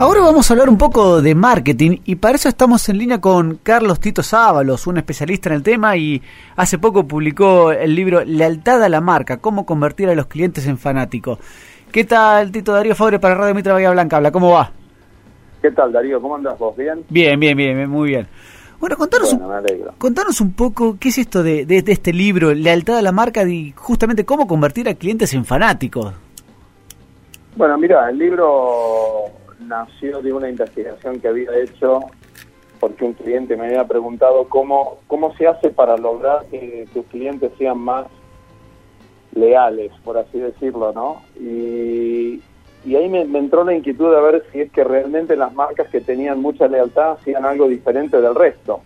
Ahora 0.00 0.22
vamos 0.22 0.50
a 0.50 0.54
hablar 0.54 0.70
un 0.70 0.78
poco 0.78 1.20
de 1.20 1.34
marketing 1.34 1.98
y 2.06 2.14
para 2.14 2.36
eso 2.36 2.48
estamos 2.48 2.88
en 2.88 2.96
línea 2.96 3.20
con 3.20 3.56
Carlos 3.62 4.00
Tito 4.00 4.22
Sábalos, 4.22 4.86
un 4.86 4.96
especialista 4.96 5.50
en 5.50 5.56
el 5.56 5.62
tema 5.62 5.94
y 5.94 6.22
hace 6.56 6.78
poco 6.78 7.06
publicó 7.06 7.70
el 7.70 7.94
libro 7.94 8.24
Lealtad 8.24 8.82
a 8.82 8.88
la 8.88 9.02
marca, 9.02 9.36
cómo 9.42 9.66
convertir 9.66 10.08
a 10.08 10.14
los 10.14 10.24
clientes 10.24 10.66
en 10.66 10.78
fanáticos. 10.78 11.38
¿Qué 11.92 12.04
tal 12.04 12.50
Tito 12.50 12.72
Darío 12.72 12.94
Fabre 12.94 13.18
para 13.18 13.34
Radio 13.34 13.54
Mitra 13.54 13.74
Bahía 13.74 13.90
Blanca? 13.90 14.16
Habla, 14.16 14.32
¿cómo 14.32 14.52
va? 14.52 14.72
¿Qué 15.60 15.70
tal 15.70 15.92
Darío? 15.92 16.18
¿Cómo 16.22 16.36
andas 16.36 16.58
vos? 16.58 16.74
¿Bien? 16.78 17.04
Bien, 17.10 17.38
bien, 17.38 17.54
bien, 17.54 17.86
muy 17.90 18.08
bien. 18.08 18.26
Bueno, 18.80 18.96
contanos, 18.96 19.34
un, 19.34 19.42
contanos 19.98 20.40
un 20.40 20.54
poco 20.54 20.96
qué 20.98 21.10
es 21.10 21.18
esto 21.18 21.42
de, 21.42 21.66
de, 21.66 21.84
este 21.86 22.14
libro, 22.14 22.54
Lealtad 22.54 22.96
a 22.96 23.02
la 23.02 23.12
marca 23.12 23.46
y 23.46 23.74
justamente 23.76 24.24
cómo 24.24 24.46
convertir 24.46 24.88
a 24.88 24.94
clientes 24.94 25.34
en 25.34 25.44
fanáticos. 25.44 26.14
Bueno, 27.54 27.76
mira, 27.76 28.08
el 28.08 28.16
libro 28.16 29.39
nació 29.60 30.22
de 30.22 30.32
una 30.32 30.48
investigación 30.48 31.20
que 31.20 31.28
había 31.28 31.56
hecho 31.58 32.00
porque 32.80 33.04
un 33.04 33.12
cliente 33.12 33.56
me 33.56 33.66
había 33.66 33.86
preguntado 33.86 34.48
cómo, 34.48 34.98
cómo 35.06 35.36
se 35.36 35.46
hace 35.46 35.68
para 35.68 35.98
lograr 35.98 36.46
que 36.46 36.88
tus 36.94 37.04
clientes 37.06 37.52
sean 37.58 37.78
más 37.78 38.06
leales, 39.32 39.92
por 40.02 40.16
así 40.18 40.38
decirlo, 40.38 40.92
¿no? 40.92 41.22
Y, 41.38 42.42
ahí 42.96 43.08
me, 43.08 43.20
entró 43.38 43.62
la 43.62 43.74
inquietud 43.74 44.12
de 44.12 44.20
ver 44.22 44.44
si 44.50 44.62
es 44.62 44.72
que 44.72 44.82
realmente 44.82 45.36
las 45.36 45.54
marcas 45.54 45.88
que 45.88 46.00
tenían 46.00 46.40
mucha 46.40 46.66
lealtad 46.66 47.12
hacían 47.12 47.44
algo 47.44 47.68
diferente 47.68 48.20
del 48.20 48.34
resto. 48.34 48.80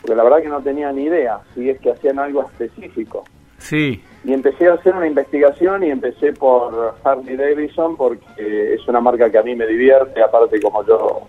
Porque 0.00 0.16
la 0.16 0.24
verdad 0.24 0.42
que 0.42 0.48
no 0.48 0.60
tenía 0.60 0.92
ni 0.92 1.04
idea 1.04 1.40
si 1.54 1.70
es 1.70 1.78
que 1.80 1.92
hacían 1.92 2.18
algo 2.18 2.42
específico. 2.42 3.24
Sí. 3.60 4.02
Y 4.24 4.32
empecé 4.34 4.68
a 4.68 4.74
hacer 4.74 4.94
una 4.94 5.06
investigación 5.06 5.82
y 5.82 5.90
empecé 5.90 6.32
por 6.32 6.94
Harley 7.04 7.36
Davidson 7.36 7.96
porque 7.96 8.74
es 8.74 8.86
una 8.86 9.00
marca 9.00 9.30
que 9.30 9.38
a 9.38 9.42
mí 9.42 9.54
me 9.54 9.66
divierte, 9.66 10.22
aparte 10.22 10.60
como 10.60 10.84
yo 10.84 11.22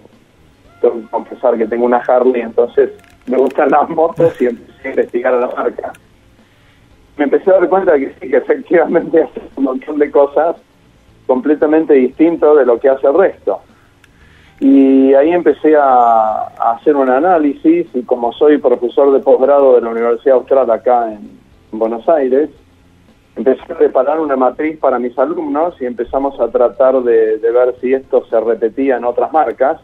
tengo 0.82 0.96
que 0.96 1.08
confesar 1.08 1.58
que 1.58 1.68
tengo 1.68 1.86
una 1.86 1.98
Harley, 1.98 2.42
entonces 2.42 2.90
me 3.28 3.38
gustan 3.38 3.70
las 3.70 3.88
motos 3.90 4.42
y 4.42 4.48
empecé 4.48 4.88
a 4.88 4.92
investigar 4.92 5.34
a 5.36 5.40
la 5.40 5.48
marca. 5.48 5.94
Me 7.18 7.26
empecé 7.26 7.50
a 7.52 7.60
dar 7.60 7.70
cuenta 7.70 7.98
que 7.98 8.14
sí, 8.20 8.30
que 8.30 8.38
efectivamente 8.38 9.24
hace 9.24 9.42
un 9.56 9.64
montón 9.66 10.00
de 10.00 10.12
cosas 10.12 10.56
completamente 11.28 11.94
distinto 11.94 12.56
de 12.56 12.66
lo 12.66 12.80
que 12.80 12.90
hace 12.90 13.08
el 13.08 13.14
resto. 13.14 13.62
Y 14.60 15.14
ahí 15.14 15.32
empecé 15.32 15.76
a, 15.76 16.48
a 16.58 16.72
hacer 16.74 16.96
un 16.96 17.10
análisis 17.10 17.88
y 17.94 18.02
como 18.04 18.34
soy 18.34 18.58
profesor 18.58 19.14
de 19.14 19.20
posgrado 19.20 19.76
de 19.76 19.82
la 19.82 19.90
Universidad 19.90 20.36
Austral 20.36 20.70
acá 20.70 21.12
en 21.12 21.41
Buenos 21.72 22.08
Aires, 22.10 22.50
empecé 23.36 23.62
a 23.72 23.78
preparar 23.78 24.20
una 24.20 24.36
matriz 24.36 24.78
para 24.78 25.00
mis 25.00 25.18
alumnos 25.18 25.76
y 25.82 25.86
empezamos 25.86 26.38
a 26.40 26.50
tratar 26.50 27.02
de, 27.02 27.38
ver 27.38 27.76
si 27.80 27.94
esto 27.94 28.26
se 28.26 28.40
repetía 28.40 28.98
en 28.98 29.06
otras 29.06 29.32
marcas. 29.32 29.80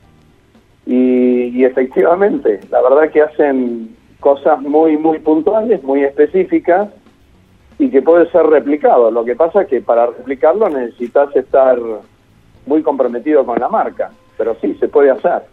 Y, 0.86 1.64
efectivamente, 1.64 2.60
la 2.70 2.82
verdad 2.82 3.12
que 3.12 3.22
hacen 3.22 3.96
cosas 4.20 4.62
muy, 4.62 4.98
muy 4.98 5.20
puntuales, 5.20 5.84
muy 5.84 6.04
específicas 6.04 6.90
y 7.78 7.90
que 7.90 8.02
puede 8.02 8.30
ser 8.32 8.46
replicado. 8.46 9.12
Lo 9.12 9.26
que 9.26 9.36
pasa 9.36 9.62
es 9.62 9.68
que 9.68 9.82
para 9.82 10.08
replicarlo 10.08 10.70
necesitas 10.70 11.36
estar 11.36 11.78
muy 12.66 12.82
comprometido 12.84 13.46
con 13.46 13.60
la 13.60 13.70
marca, 13.70 14.12
pero 14.38 14.56
sí, 14.62 14.76
se 14.76 14.88
puede 14.88 15.12
hacer. 15.12 15.44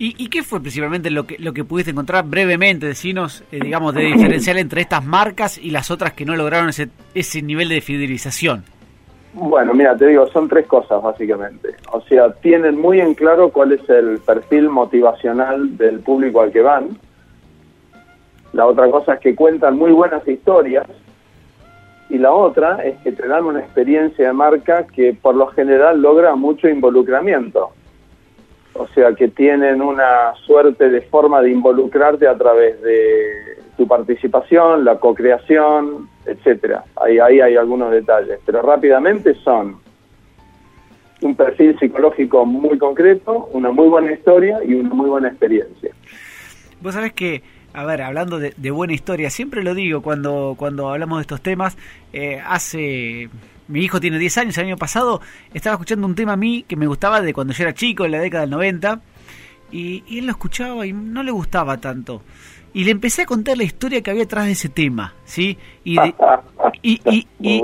¿Y, 0.00 0.28
qué 0.28 0.44
fue 0.44 0.60
principalmente 0.60 1.10
lo 1.10 1.26
que, 1.26 1.36
lo 1.38 1.52
que 1.52 1.64
pudiste 1.64 1.90
encontrar 1.90 2.24
brevemente, 2.24 2.86
decinos, 2.86 3.42
eh, 3.50 3.58
digamos, 3.60 3.94
de 3.94 4.02
diferencial 4.02 4.56
entre 4.58 4.80
estas 4.80 5.04
marcas 5.04 5.58
y 5.58 5.70
las 5.70 5.90
otras 5.90 6.12
que 6.12 6.24
no 6.24 6.36
lograron 6.36 6.68
ese, 6.68 6.88
ese 7.14 7.42
nivel 7.42 7.68
de 7.68 7.80
fidelización? 7.80 8.62
Bueno, 9.32 9.74
mira, 9.74 9.96
te 9.96 10.06
digo, 10.06 10.28
son 10.28 10.48
tres 10.48 10.66
cosas 10.66 11.02
básicamente. 11.02 11.70
O 11.90 12.00
sea, 12.02 12.32
tienen 12.34 12.80
muy 12.80 13.00
en 13.00 13.14
claro 13.14 13.50
cuál 13.50 13.72
es 13.72 13.88
el 13.90 14.18
perfil 14.18 14.68
motivacional 14.68 15.76
del 15.76 15.98
público 15.98 16.42
al 16.42 16.52
que 16.52 16.60
van. 16.60 16.96
La 18.52 18.66
otra 18.66 18.88
cosa 18.88 19.14
es 19.14 19.20
que 19.20 19.34
cuentan 19.34 19.76
muy 19.76 19.90
buenas 19.90 20.26
historias. 20.28 20.86
Y 22.08 22.18
la 22.18 22.32
otra 22.32 22.76
es 22.84 22.96
que 22.98 23.10
te 23.10 23.26
dan 23.26 23.44
una 23.44 23.60
experiencia 23.60 24.28
de 24.28 24.32
marca 24.32 24.86
que 24.86 25.12
por 25.12 25.34
lo 25.34 25.48
general 25.48 26.00
logra 26.00 26.36
mucho 26.36 26.68
involucramiento 26.68 27.72
o 28.74 28.86
sea 28.88 29.12
que 29.14 29.28
tienen 29.28 29.82
una 29.82 30.34
suerte 30.46 30.88
de 30.88 31.00
forma 31.02 31.40
de 31.42 31.50
involucrarte 31.50 32.26
a 32.28 32.36
través 32.36 32.80
de 32.82 33.58
tu 33.76 33.86
participación, 33.86 34.84
la 34.84 34.98
co-creación, 34.98 36.08
etcétera. 36.26 36.84
Ahí, 36.96 37.18
ahí 37.18 37.40
hay 37.40 37.56
algunos 37.56 37.90
detalles, 37.90 38.40
pero 38.44 38.62
rápidamente 38.62 39.34
son 39.34 39.80
un 41.20 41.34
perfil 41.34 41.78
psicológico 41.78 42.44
muy 42.46 42.78
concreto, 42.78 43.48
una 43.52 43.70
muy 43.70 43.88
buena 43.88 44.12
historia 44.12 44.60
y 44.64 44.74
una 44.74 44.90
muy 44.90 45.08
buena 45.08 45.28
experiencia. 45.28 45.92
Vos 46.80 46.94
sabés 46.94 47.12
que, 47.12 47.42
a 47.72 47.84
ver, 47.84 48.02
hablando 48.02 48.38
de, 48.38 48.70
buena 48.70 48.92
historia, 48.92 49.30
siempre 49.30 49.62
lo 49.62 49.74
digo 49.74 50.02
cuando, 50.02 50.54
cuando 50.56 50.88
hablamos 50.88 51.18
de 51.18 51.22
estos 51.22 51.42
temas, 51.42 51.76
eh, 52.12 52.40
hace 52.46 53.28
mi 53.68 53.80
hijo 53.80 54.00
tiene 54.00 54.18
10 54.18 54.38
años, 54.38 54.58
el 54.58 54.66
año 54.66 54.76
pasado 54.76 55.20
estaba 55.52 55.74
escuchando 55.74 56.06
un 56.06 56.14
tema 56.14 56.32
a 56.32 56.36
mí 56.36 56.64
que 56.66 56.76
me 56.76 56.86
gustaba 56.86 57.20
de 57.20 57.34
cuando 57.34 57.52
yo 57.52 57.64
era 57.64 57.74
chico, 57.74 58.04
en 58.04 58.12
la 58.12 58.18
década 58.18 58.42
del 58.42 58.50
90, 58.50 59.00
y, 59.70 60.18
él 60.18 60.26
lo 60.26 60.32
escuchaba 60.32 60.86
y 60.86 60.92
no 60.92 61.22
le 61.22 61.30
gustaba 61.30 61.76
tanto. 61.76 62.22
Y 62.72 62.84
le 62.84 62.90
empecé 62.90 63.22
a 63.22 63.26
contar 63.26 63.56
la 63.56 63.64
historia 63.64 64.02
que 64.02 64.10
había 64.10 64.24
atrás 64.24 64.46
de 64.46 64.52
ese 64.52 64.68
tema, 64.68 65.14
¿sí? 65.24 65.58
Y, 65.84 65.98
y, 66.82 67.26
y, 67.40 67.62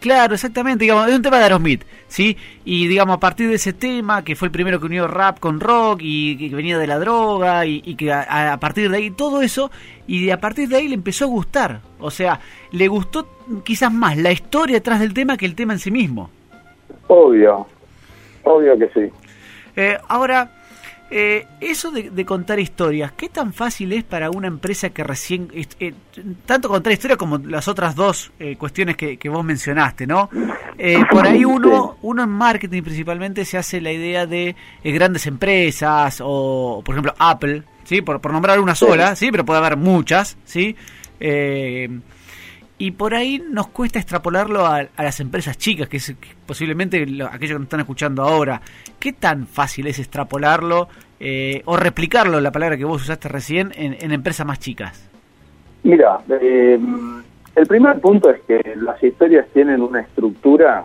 Claro, 0.00 0.34
exactamente, 0.34 0.84
digamos, 0.84 1.08
es 1.08 1.16
un 1.16 1.22
tema 1.22 1.38
de 1.38 1.44
Aerosmith, 1.44 1.84
¿sí? 2.06 2.36
Y 2.64 2.86
digamos, 2.86 3.16
a 3.16 3.20
partir 3.20 3.48
de 3.48 3.56
ese 3.56 3.72
tema, 3.72 4.22
que 4.22 4.36
fue 4.36 4.46
el 4.46 4.52
primero 4.52 4.78
que 4.78 4.86
unió 4.86 5.08
rap 5.08 5.40
con 5.40 5.58
rock 5.58 6.00
y 6.02 6.36
que 6.50 6.54
venía 6.54 6.78
de 6.78 6.86
la 6.86 7.00
droga 7.00 7.66
y, 7.66 7.96
que 7.96 8.12
a, 8.12 8.56
partir 8.60 8.90
de 8.90 8.96
ahí 8.96 9.10
todo 9.10 9.42
eso, 9.42 9.72
y 10.06 10.30
a 10.30 10.38
partir 10.40 10.68
de 10.68 10.76
ahí 10.76 10.88
le 10.88 10.94
empezó 10.94 11.24
a 11.24 11.28
gustar, 11.28 11.80
o 11.98 12.12
sea, 12.12 12.38
le 12.70 12.86
gustó 12.86 13.26
quizás 13.64 13.92
más 13.92 14.16
la 14.16 14.30
historia 14.30 14.76
detrás 14.76 15.00
del 15.00 15.12
tema 15.12 15.36
que 15.36 15.46
el 15.46 15.56
tema 15.56 15.72
en 15.72 15.80
sí 15.80 15.90
mismo. 15.90 16.30
Obvio, 17.08 17.66
obvio 18.44 18.78
que 18.78 18.88
sí. 18.90 19.12
Eh, 19.74 19.98
ahora, 20.08 20.57
eh, 21.10 21.46
eso 21.60 21.90
de, 21.90 22.24
contar 22.26 22.60
historias, 22.60 23.12
¿qué 23.12 23.30
tan 23.30 23.54
fácil 23.54 23.92
es 23.94 24.04
para 24.04 24.30
una 24.30 24.46
empresa 24.46 24.90
que 24.90 25.02
recién, 25.02 25.48
eh, 25.54 25.94
tanto 26.44 26.68
contar 26.68 26.92
historias 26.92 27.16
como 27.16 27.38
las 27.38 27.66
otras 27.66 27.94
dos 27.94 28.30
eh, 28.38 28.56
cuestiones 28.56 28.96
que, 28.96 29.28
vos 29.28 29.44
mencionaste, 29.44 30.06
¿no? 30.06 30.28
por 31.10 31.26
ahí 31.26 31.44
uno, 31.44 31.96
uno 32.02 32.22
en 32.22 32.28
marketing 32.28 32.82
principalmente 32.82 33.44
se 33.44 33.58
hace 33.58 33.80
la 33.80 33.90
idea 33.90 34.26
de 34.26 34.54
grandes 34.84 35.26
empresas 35.26 36.20
o, 36.22 36.82
por 36.84 36.94
ejemplo, 36.94 37.14
Apple, 37.18 37.62
¿sí? 37.84 38.02
Por, 38.02 38.20
por 38.20 38.32
nombrar 38.32 38.60
una 38.60 38.74
sola, 38.74 39.16
¿sí? 39.16 39.30
Pero 39.30 39.44
puede 39.44 39.60
haber 39.60 39.76
muchas, 39.76 40.36
¿sí? 40.44 40.76
Y 42.78 42.92
por 42.92 43.14
ahí 43.14 43.42
nos 43.50 43.68
cuesta 43.68 43.98
extrapolarlo 43.98 44.64
a, 44.64 44.86
las 44.96 45.20
empresas 45.20 45.58
chicas, 45.58 45.88
que 45.88 45.96
es 45.96 46.14
posiblemente 46.46 47.02
aquellos 47.02 47.38
que 47.40 47.54
nos 47.54 47.62
están 47.64 47.80
escuchando 47.80 48.22
ahora. 48.22 48.60
¿Qué 49.00 49.12
tan 49.12 49.46
fácil 49.46 49.88
es 49.88 49.98
extrapolarlo 49.98 50.88
eh, 51.18 51.62
o 51.64 51.76
replicarlo, 51.76 52.40
la 52.40 52.52
palabra 52.52 52.76
que 52.76 52.84
vos 52.84 53.02
usaste 53.02 53.28
recién, 53.28 53.72
en, 53.74 54.12
empresas 54.12 54.46
más 54.46 54.60
chicas? 54.60 55.10
Mira, 55.82 56.20
eh, 56.40 56.78
el 57.56 57.66
primer 57.66 58.00
punto 58.00 58.30
es 58.30 58.40
que 58.42 58.76
las 58.76 59.02
historias 59.02 59.46
tienen 59.52 59.82
una 59.82 60.00
estructura 60.00 60.84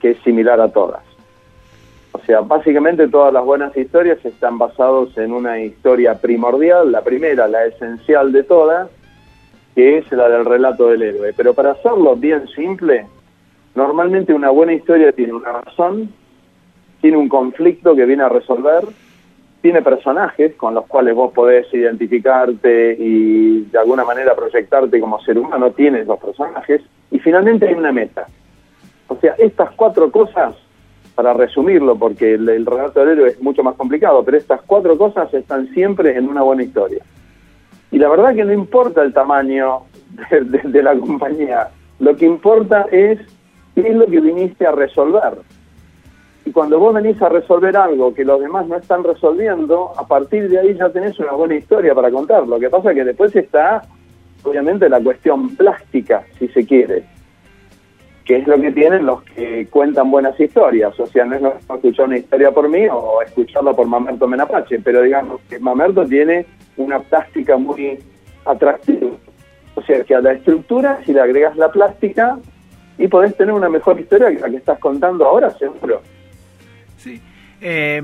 que 0.00 0.10
es 0.10 0.18
similar 0.22 0.60
a 0.60 0.68
todas. 0.70 1.02
O 2.12 2.20
sea, 2.20 2.40
básicamente 2.40 3.08
todas 3.08 3.32
las 3.32 3.44
buenas 3.44 3.76
historias 3.76 4.24
están 4.24 4.56
basadas 4.56 5.16
en 5.18 5.32
una 5.32 5.60
historia 5.60 6.14
primordial, 6.14 6.90
la 6.90 7.02
primera, 7.02 7.46
la 7.48 7.66
esencial 7.66 8.32
de 8.32 8.42
todas, 8.44 8.88
que 9.78 9.98
es 9.98 10.10
la 10.10 10.28
del 10.28 10.44
relato 10.44 10.88
del 10.88 11.02
héroe. 11.02 11.32
Pero 11.36 11.54
para 11.54 11.70
hacerlo 11.70 12.16
bien 12.16 12.48
simple, 12.48 13.06
normalmente 13.76 14.34
una 14.34 14.50
buena 14.50 14.72
historia 14.72 15.12
tiene 15.12 15.34
una 15.34 15.52
razón, 15.52 16.12
tiene 17.00 17.16
un 17.16 17.28
conflicto 17.28 17.94
que 17.94 18.04
viene 18.04 18.24
a 18.24 18.28
resolver, 18.28 18.82
tiene 19.62 19.80
personajes 19.80 20.56
con 20.56 20.74
los 20.74 20.84
cuales 20.86 21.14
vos 21.14 21.32
podés 21.32 21.72
identificarte 21.72 22.96
y 22.98 23.66
de 23.70 23.78
alguna 23.78 24.04
manera 24.04 24.34
proyectarte 24.34 24.98
como 24.98 25.20
ser 25.20 25.38
humano, 25.38 25.70
tienes 25.70 26.08
los 26.08 26.18
personajes, 26.18 26.82
y 27.12 27.20
finalmente 27.20 27.68
hay 27.68 27.74
una 27.74 27.92
meta. 27.92 28.26
O 29.06 29.14
sea, 29.20 29.36
estas 29.38 29.70
cuatro 29.76 30.10
cosas, 30.10 30.56
para 31.14 31.34
resumirlo, 31.34 31.94
porque 31.94 32.34
el, 32.34 32.48
el 32.48 32.66
relato 32.66 32.98
del 32.98 33.10
héroe 33.10 33.28
es 33.28 33.40
mucho 33.40 33.62
más 33.62 33.76
complicado, 33.76 34.24
pero 34.24 34.38
estas 34.38 34.60
cuatro 34.62 34.98
cosas 34.98 35.32
están 35.32 35.68
siempre 35.72 36.16
en 36.16 36.28
una 36.28 36.42
buena 36.42 36.64
historia. 36.64 37.04
Y 37.90 37.98
la 37.98 38.08
verdad 38.08 38.34
que 38.34 38.44
no 38.44 38.52
importa 38.52 39.02
el 39.02 39.12
tamaño 39.12 39.82
de, 40.30 40.82
la 40.82 40.94
compañía, 40.96 41.68
lo 41.98 42.16
que 42.16 42.26
importa 42.26 42.86
es 42.90 43.18
qué 43.74 43.88
es 43.88 43.96
lo 43.96 44.06
que 44.06 44.20
viniste 44.20 44.66
a 44.66 44.72
resolver. 44.72 45.38
Y 46.44 46.50
cuando 46.50 46.78
vos 46.78 46.94
venís 46.94 47.20
a 47.20 47.28
resolver 47.28 47.76
algo 47.76 48.14
que 48.14 48.24
los 48.24 48.40
demás 48.40 48.66
no 48.66 48.76
están 48.76 49.04
resolviendo, 49.04 49.92
a 49.96 50.06
partir 50.06 50.48
de 50.48 50.58
ahí 50.58 50.74
ya 50.74 50.90
tenés 50.90 51.18
una 51.18 51.32
buena 51.32 51.54
historia 51.54 51.94
para 51.94 52.10
contar. 52.10 52.46
Lo 52.46 52.58
que 52.58 52.70
pasa 52.70 52.90
es 52.90 52.96
que 52.96 53.04
después 53.04 53.34
está, 53.36 53.82
obviamente, 54.42 54.88
la 54.88 55.00
cuestión 55.00 55.54
plástica, 55.56 56.24
si 56.38 56.48
se 56.48 56.66
quiere. 56.66 57.04
que 58.24 58.36
es 58.36 58.46
lo 58.46 58.60
que 58.60 58.72
tienen 58.72 59.06
los 59.06 59.22
que 59.22 59.66
cuentan 59.70 60.10
buenas 60.10 60.38
historias. 60.38 60.98
O 61.00 61.06
sea, 61.06 61.24
no 61.24 61.34
es 61.36 61.42
mismo 61.42 61.74
escuchar 61.74 62.06
una 62.06 62.18
historia 62.18 62.50
por 62.50 62.68
mí 62.68 62.86
o 62.90 63.22
escucharla 63.22 63.72
por 63.72 63.86
Mamerto 63.86 64.28
Menapache, 64.28 64.78
pero 64.80 65.02
digamos 65.02 65.40
que 65.48 65.58
Mamerto 65.58 66.04
tiene 66.04 66.44
una 66.78 67.00
plástica 67.00 67.56
muy 67.56 67.98
atractiva. 68.44 69.10
O 69.74 69.82
sea, 69.82 70.02
que 70.02 70.14
a 70.14 70.20
la 70.20 70.32
estructura, 70.32 71.00
si 71.04 71.12
le 71.12 71.20
agregas 71.20 71.56
la 71.56 71.70
plástica, 71.70 72.38
y 72.98 73.06
podés 73.06 73.36
tener 73.36 73.54
una 73.54 73.68
mejor 73.68 73.98
historia 74.00 74.30
que 74.30 74.40
la 74.40 74.50
que 74.50 74.56
estás 74.56 74.78
contando 74.78 75.24
ahora, 75.24 75.50
seguro. 75.56 76.02
Sí. 76.96 77.20
Eh, 77.60 78.02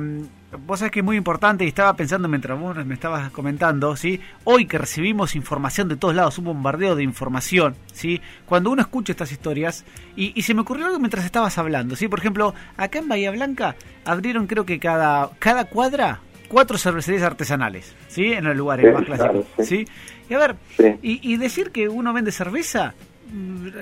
vos 0.59 0.79
sabés 0.79 0.93
que 0.93 1.01
es 1.01 1.05
muy 1.05 1.17
importante 1.17 1.65
y 1.65 1.69
estaba 1.69 1.95
pensando 1.95 2.29
mientras 2.29 2.59
vos 2.59 2.85
me 2.87 2.95
estabas 2.95 3.31
comentando, 3.31 3.97
¿sí? 3.97 4.21
Hoy 4.45 4.67
que 4.67 4.79
recibimos 4.79 5.35
información 5.35 5.89
de 5.89 5.97
todos 5.97 6.15
lados, 6.15 6.39
un 6.39 6.45
bombardeo 6.45 6.95
de 6.95 7.03
información, 7.03 7.75
¿sí? 7.93 8.21
Cuando 8.47 8.71
uno 8.71 8.83
escucha 8.83 9.13
estas 9.13 9.33
historias, 9.33 9.85
y, 10.17 10.41
se 10.43 10.55
me 10.55 10.61
ocurrió 10.61 10.87
algo 10.87 10.99
mientras 10.99 11.25
estabas 11.25 11.59
hablando, 11.59 11.97
¿sí? 11.97 12.09
Por 12.09 12.21
ejemplo, 12.21 12.55
acá 12.77 12.99
en 12.99 13.09
Bahía 13.09 13.31
Blanca 13.31 13.77
abrieron 14.05 14.47
creo 14.47 14.65
que 14.65 14.79
cada, 14.79 15.31
cada 15.39 15.65
cuadra 15.65 16.21
cuatro 16.55 16.79
cervecerías 16.79 17.25
artesanales, 17.25 17.95
¿sí? 18.09 18.33
En 18.33 18.45
los 18.45 18.57
lugares 18.57 18.95
más 18.95 19.05
clásicos, 19.05 19.45
sí. 19.59 19.85
Y 20.31 20.35
a 20.35 20.39
ver, 20.39 20.57
y, 21.03 21.21
y 21.23 21.37
decir 21.37 21.71
que 21.71 21.89
uno 21.89 22.13
vende 22.13 22.33
cerveza 22.33 22.95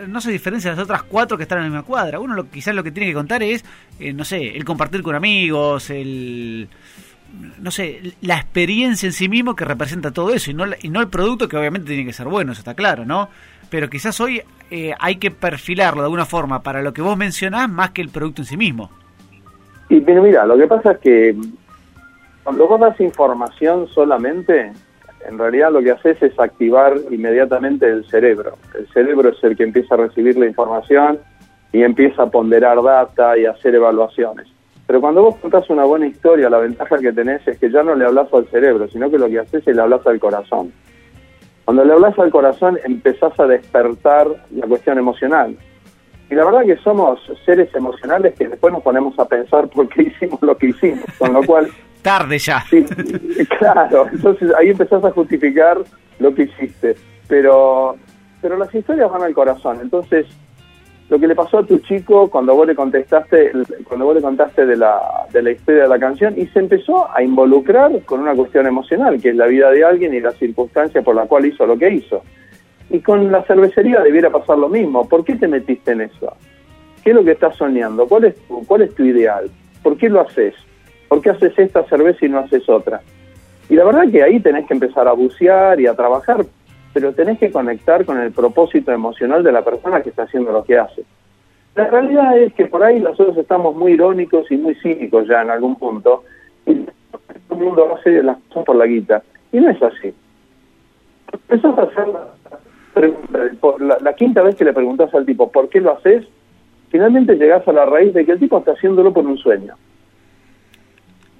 no 0.08 0.20
se 0.20 0.30
diferencia 0.30 0.70
de 0.70 0.76
las 0.76 0.84
otras 0.84 1.02
cuatro 1.02 1.36
que 1.36 1.42
están 1.42 1.58
en 1.58 1.64
la 1.64 1.70
misma 1.70 1.82
cuadra. 1.82 2.18
Uno 2.18 2.34
lo, 2.34 2.48
quizás 2.48 2.74
lo 2.74 2.82
que 2.82 2.90
tiene 2.90 3.10
que 3.10 3.14
contar 3.14 3.42
es, 3.42 3.64
eh, 3.98 4.12
no 4.12 4.24
sé, 4.24 4.56
el 4.56 4.64
compartir 4.64 5.02
con 5.02 5.14
amigos, 5.14 5.90
el 5.90 6.68
no 7.58 7.70
sé, 7.70 8.14
la 8.20 8.36
experiencia 8.36 9.06
en 9.06 9.12
sí 9.12 9.28
mismo 9.28 9.56
que 9.56 9.64
representa 9.64 10.10
todo 10.10 10.34
eso 10.34 10.50
y 10.50 10.54
no, 10.54 10.64
y 10.82 10.88
no 10.90 11.00
el 11.00 11.08
producto 11.08 11.48
que 11.48 11.56
obviamente 11.56 11.88
tiene 11.88 12.04
que 12.04 12.12
ser 12.12 12.28
bueno, 12.28 12.52
eso 12.52 12.60
está 12.60 12.74
claro, 12.74 13.06
¿no? 13.06 13.28
Pero 13.70 13.88
quizás 13.88 14.20
hoy 14.20 14.42
eh, 14.70 14.92
hay 14.98 15.16
que 15.16 15.30
perfilarlo 15.30 16.02
de 16.02 16.06
alguna 16.06 16.26
forma 16.26 16.62
para 16.62 16.82
lo 16.82 16.92
que 16.92 17.00
vos 17.00 17.16
mencionás 17.16 17.70
más 17.70 17.90
que 17.90 18.02
el 18.02 18.10
producto 18.10 18.42
en 18.42 18.46
sí 18.46 18.56
mismo. 18.56 18.90
Y 19.88 20.00
mira, 20.00 20.46
lo 20.46 20.56
que 20.56 20.66
pasa 20.66 20.92
es 20.92 20.98
que 20.98 21.36
cuando 22.44 22.66
vos 22.66 22.80
das 22.80 23.00
información 23.00 23.86
solamente, 23.88 24.72
en 25.28 25.38
realidad 25.38 25.72
lo 25.72 25.80
que 25.80 25.92
haces 25.92 26.20
es 26.22 26.38
activar 26.38 26.94
inmediatamente 27.10 27.88
el 27.88 28.04
cerebro. 28.08 28.58
El 28.76 28.88
cerebro 28.88 29.28
es 29.30 29.42
el 29.44 29.56
que 29.56 29.62
empieza 29.64 29.94
a 29.94 29.98
recibir 29.98 30.36
la 30.36 30.46
información 30.46 31.20
y 31.72 31.82
empieza 31.82 32.24
a 32.24 32.30
ponderar 32.30 32.82
data 32.82 33.38
y 33.38 33.46
hacer 33.46 33.74
evaluaciones. 33.74 34.48
Pero 34.86 35.00
cuando 35.00 35.22
vos 35.22 35.36
contás 35.36 35.70
una 35.70 35.84
buena 35.84 36.06
historia, 36.06 36.50
la 36.50 36.58
ventaja 36.58 36.98
que 36.98 37.12
tenés 37.12 37.46
es 37.46 37.58
que 37.58 37.70
ya 37.70 37.82
no 37.82 37.94
le 37.94 38.04
hablas 38.04 38.32
al 38.32 38.46
cerebro, 38.48 38.88
sino 38.88 39.10
que 39.10 39.18
lo 39.18 39.28
que 39.28 39.38
haces 39.38 39.66
es 39.66 39.76
le 39.76 39.80
hablas 39.80 40.06
al 40.06 40.18
corazón. 40.18 40.72
Cuando 41.64 41.84
le 41.84 41.92
hablas 41.92 42.18
al 42.18 42.30
corazón 42.30 42.78
empezás 42.84 43.38
a 43.38 43.46
despertar 43.46 44.26
la 44.50 44.66
cuestión 44.66 44.98
emocional. 44.98 45.56
Y 46.28 46.34
la 46.34 46.44
verdad 46.44 46.64
que 46.64 46.76
somos 46.78 47.20
seres 47.44 47.72
emocionales 47.74 48.34
que 48.34 48.48
después 48.48 48.72
nos 48.72 48.82
ponemos 48.82 49.16
a 49.18 49.26
pensar 49.26 49.68
por 49.68 49.88
qué 49.88 50.02
hicimos 50.14 50.42
lo 50.42 50.56
que 50.56 50.68
hicimos, 50.68 51.04
con 51.18 51.32
lo 51.32 51.42
cual 51.44 51.68
Tarde 52.02 52.38
ya. 52.38 52.64
Claro, 53.58 54.08
entonces 54.12 54.52
ahí 54.58 54.70
empezás 54.70 55.04
a 55.04 55.10
justificar 55.12 55.78
lo 56.18 56.34
que 56.34 56.42
hiciste. 56.42 56.96
Pero, 57.28 57.96
pero 58.40 58.58
las 58.58 58.74
historias 58.74 59.10
van 59.10 59.22
al 59.22 59.32
corazón. 59.32 59.78
Entonces, 59.80 60.26
lo 61.08 61.18
que 61.18 61.26
le 61.26 61.34
pasó 61.34 61.58
a 61.58 61.66
tu 61.66 61.78
chico 61.78 62.28
cuando 62.28 62.54
vos 62.54 62.66
le 62.66 62.74
contestaste, 62.74 63.52
cuando 63.84 64.06
vos 64.06 64.16
le 64.16 64.22
contaste 64.22 64.66
de 64.66 64.76
la, 64.76 64.98
de 65.32 65.42
la 65.42 65.50
historia 65.50 65.82
de 65.82 65.88
la 65.88 65.98
canción, 65.98 66.34
y 66.36 66.46
se 66.46 66.58
empezó 66.58 67.14
a 67.14 67.22
involucrar 67.22 68.02
con 68.04 68.20
una 68.20 68.34
cuestión 68.34 68.66
emocional, 68.66 69.20
que 69.20 69.30
es 69.30 69.36
la 69.36 69.46
vida 69.46 69.70
de 69.70 69.84
alguien 69.84 70.14
y 70.14 70.20
la 70.20 70.32
circunstancia 70.32 71.02
por 71.02 71.14
la 71.14 71.26
cual 71.26 71.46
hizo 71.46 71.66
lo 71.66 71.76
que 71.76 71.92
hizo. 71.92 72.22
Y 72.90 73.00
con 73.00 73.30
la 73.30 73.42
cervecería 73.44 74.00
debiera 74.00 74.30
pasar 74.30 74.58
lo 74.58 74.68
mismo. 74.68 75.08
¿Por 75.08 75.24
qué 75.24 75.36
te 75.36 75.48
metiste 75.48 75.92
en 75.92 76.02
eso? 76.02 76.34
¿Qué 77.04 77.10
es 77.10 77.16
lo 77.16 77.24
que 77.24 77.32
estás 77.32 77.56
soñando? 77.56 78.06
¿Cuál 78.06 78.24
es 78.24 78.36
tu, 78.46 78.64
cuál 78.66 78.82
es 78.82 78.94
tu 78.94 79.04
ideal? 79.04 79.50
¿Por 79.82 79.96
qué 79.96 80.08
lo 80.08 80.20
haces? 80.20 80.54
¿Por 81.12 81.20
qué 81.20 81.28
haces 81.28 81.52
esta 81.58 81.84
cerveza 81.90 82.24
y 82.24 82.30
no 82.30 82.38
haces 82.38 82.66
otra? 82.70 83.02
Y 83.68 83.74
la 83.74 83.84
verdad 83.84 84.10
que 84.10 84.22
ahí 84.22 84.40
tenés 84.40 84.66
que 84.66 84.72
empezar 84.72 85.06
a 85.06 85.12
bucear 85.12 85.78
y 85.78 85.86
a 85.86 85.94
trabajar, 85.94 86.46
pero 86.94 87.12
tenés 87.12 87.38
que 87.38 87.52
conectar 87.52 88.06
con 88.06 88.18
el 88.18 88.32
propósito 88.32 88.92
emocional 88.92 89.42
de 89.42 89.52
la 89.52 89.62
persona 89.62 90.00
que 90.00 90.08
está 90.08 90.22
haciendo 90.22 90.52
lo 90.52 90.64
que 90.64 90.78
hace. 90.78 91.04
La 91.74 91.86
realidad 91.88 92.38
es 92.38 92.54
que 92.54 92.64
por 92.64 92.82
ahí 92.82 92.98
nosotros 92.98 93.36
estamos 93.36 93.76
muy 93.76 93.92
irónicos 93.92 94.50
y 94.50 94.56
muy 94.56 94.74
cínicos 94.76 95.28
ya 95.28 95.42
en 95.42 95.50
algún 95.50 95.76
punto, 95.76 96.24
y 96.64 96.76
todo 96.76 97.58
el 97.58 97.58
mundo 97.58 97.94
hace 97.94 98.22
las 98.22 98.38
cosas 98.48 98.64
por 98.64 98.76
la 98.76 98.86
guita. 98.86 99.22
Y 99.52 99.60
no 99.60 99.68
es 99.68 99.82
así. 99.82 100.14
Empezás 101.30 101.78
a 101.78 101.82
hacer 101.82 102.08
la, 103.78 103.98
la 104.00 104.12
quinta 104.14 104.40
vez 104.40 104.54
que 104.54 104.64
le 104.64 104.72
preguntás 104.72 105.12
al 105.14 105.26
tipo, 105.26 105.52
¿por 105.52 105.68
qué 105.68 105.78
lo 105.78 105.92
haces? 105.92 106.24
Finalmente 106.88 107.36
llegás 107.36 107.68
a 107.68 107.72
la 107.72 107.84
raíz 107.84 108.14
de 108.14 108.24
que 108.24 108.32
el 108.32 108.38
tipo 108.38 108.56
está 108.56 108.72
haciéndolo 108.72 109.12
por 109.12 109.26
un 109.26 109.36
sueño. 109.36 109.74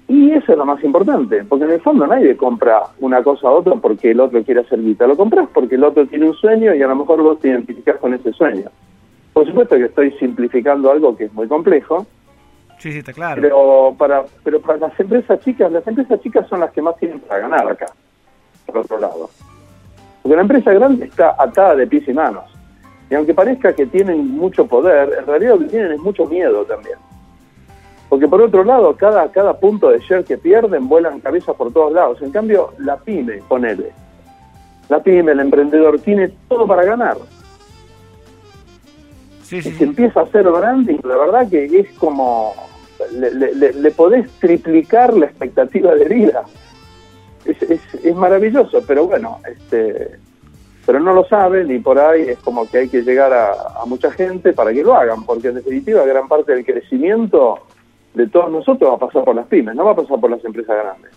Y 0.07 0.31
eso 0.31 0.51
es 0.51 0.57
lo 0.57 0.65
más 0.65 0.83
importante, 0.83 1.45
porque 1.45 1.65
en 1.65 1.71
el 1.71 1.81
fondo 1.81 2.05
nadie 2.05 2.35
compra 2.35 2.81
una 2.99 3.23
cosa 3.23 3.47
a 3.47 3.51
otra 3.51 3.75
porque 3.75 4.11
el 4.11 4.19
otro 4.19 4.43
quiere 4.43 4.61
hacer 4.61 4.81
guita, 4.81 5.07
lo 5.07 5.15
compras 5.15 5.47
porque 5.53 5.75
el 5.75 5.83
otro 5.83 6.05
tiene 6.05 6.27
un 6.27 6.35
sueño 6.35 6.75
y 6.75 6.81
a 6.81 6.87
lo 6.87 6.95
mejor 6.95 7.21
vos 7.21 7.39
te 7.39 7.49
identificás 7.49 7.97
con 7.97 8.13
ese 8.13 8.33
sueño. 8.33 8.69
Por 9.31 9.47
supuesto 9.47 9.75
que 9.75 9.85
estoy 9.85 10.11
simplificando 10.19 10.91
algo 10.91 11.15
que 11.15 11.25
es 11.25 11.33
muy 11.33 11.47
complejo. 11.47 12.05
Sí, 12.79 12.91
sí, 12.91 12.99
está 12.99 13.13
claro. 13.13 13.41
Pero 13.41 13.95
para, 13.97 14.23
pero 14.43 14.59
para 14.59 14.77
las 14.77 14.99
empresas 14.99 15.39
chicas, 15.39 15.71
las 15.71 15.87
empresas 15.87 16.19
chicas 16.21 16.47
son 16.47 16.59
las 16.59 16.71
que 16.71 16.81
más 16.81 16.97
tienen 16.97 17.19
para 17.21 17.39
ganar 17.39 17.67
acá, 17.67 17.87
por 18.65 18.79
otro 18.79 18.99
lado. 18.99 19.29
Porque 20.21 20.35
la 20.35 20.41
empresa 20.41 20.73
grande 20.73 21.05
está 21.05 21.35
atada 21.39 21.75
de 21.75 21.87
pies 21.87 22.07
y 22.07 22.13
manos. 22.13 22.43
Y 23.09 23.15
aunque 23.15 23.33
parezca 23.33 23.73
que 23.73 23.85
tienen 23.85 24.27
mucho 24.27 24.65
poder, 24.67 25.13
en 25.17 25.25
realidad 25.25 25.53
lo 25.53 25.59
que 25.59 25.65
tienen 25.67 25.93
es 25.93 25.99
mucho 25.99 26.25
miedo 26.25 26.65
también. 26.65 26.97
Porque 28.13 28.27
por 28.27 28.43
otro 28.43 28.63
lado, 28.63 28.95
cada, 28.95 29.31
cada 29.31 29.57
punto 29.57 29.89
de 29.89 29.97
share 29.97 30.23
que 30.23 30.37
pierden 30.37 30.87
vuelan 30.87 31.19
cabeza 31.19 31.51
por 31.55 31.73
todos 31.73 31.91
lados. 31.91 32.21
En 32.21 32.29
cambio, 32.29 32.71
la 32.77 32.95
pyme, 32.95 33.41
ponele. 33.47 33.91
La 34.87 35.01
pyme, 35.01 35.31
el 35.31 35.39
emprendedor, 35.39 35.99
tiene 35.99 36.31
todo 36.47 36.67
para 36.67 36.83
ganar. 36.83 37.17
Sí, 39.41 39.63
sí, 39.63 39.71
Se 39.71 39.83
empieza 39.83 40.19
a 40.19 40.23
hacer 40.25 40.47
branding, 40.47 40.99
la 41.03 41.17
verdad 41.17 41.49
que 41.49 41.65
es 41.65 41.91
como... 41.93 42.53
Le, 43.13 43.89
podés 43.89 44.29
triplicar 44.33 45.17
la 45.17 45.25
expectativa 45.25 45.95
de 45.95 46.05
vida. 46.05 46.43
Es, 47.45 47.63
es, 47.63 48.15
maravilloso, 48.15 48.83
pero 48.85 49.07
bueno, 49.07 49.39
este 49.43 50.19
pero 50.85 50.99
no 50.99 51.13
lo 51.13 51.25
saben 51.25 51.71
y 51.71 51.79
por 51.79 51.97
ahí 51.97 52.29
es 52.29 52.37
como 52.39 52.69
que 52.69 52.77
hay 52.77 52.89
que 52.89 53.01
llegar 53.01 53.33
a, 53.33 53.81
a 53.81 53.85
mucha 53.85 54.11
gente 54.11 54.53
para 54.53 54.71
que 54.71 54.83
lo 54.83 54.93
hagan, 54.93 55.23
porque 55.23 55.47
en 55.47 55.55
definitiva 55.55 56.05
gran 56.05 56.27
parte 56.27 56.53
del 56.53 56.63
crecimiento 56.63 57.59
de 58.13 58.27
todos 58.27 58.51
nosotros 58.51 58.91
va 58.91 58.95
a 58.95 58.99
pasar 58.99 59.23
por 59.23 59.35
las 59.35 59.47
pymes, 59.47 59.75
no 59.75 59.85
va 59.85 59.91
a 59.91 59.95
pasar 59.95 60.19
por 60.19 60.29
las 60.29 60.43
empresas 60.45 60.75
grandes. 60.75 61.11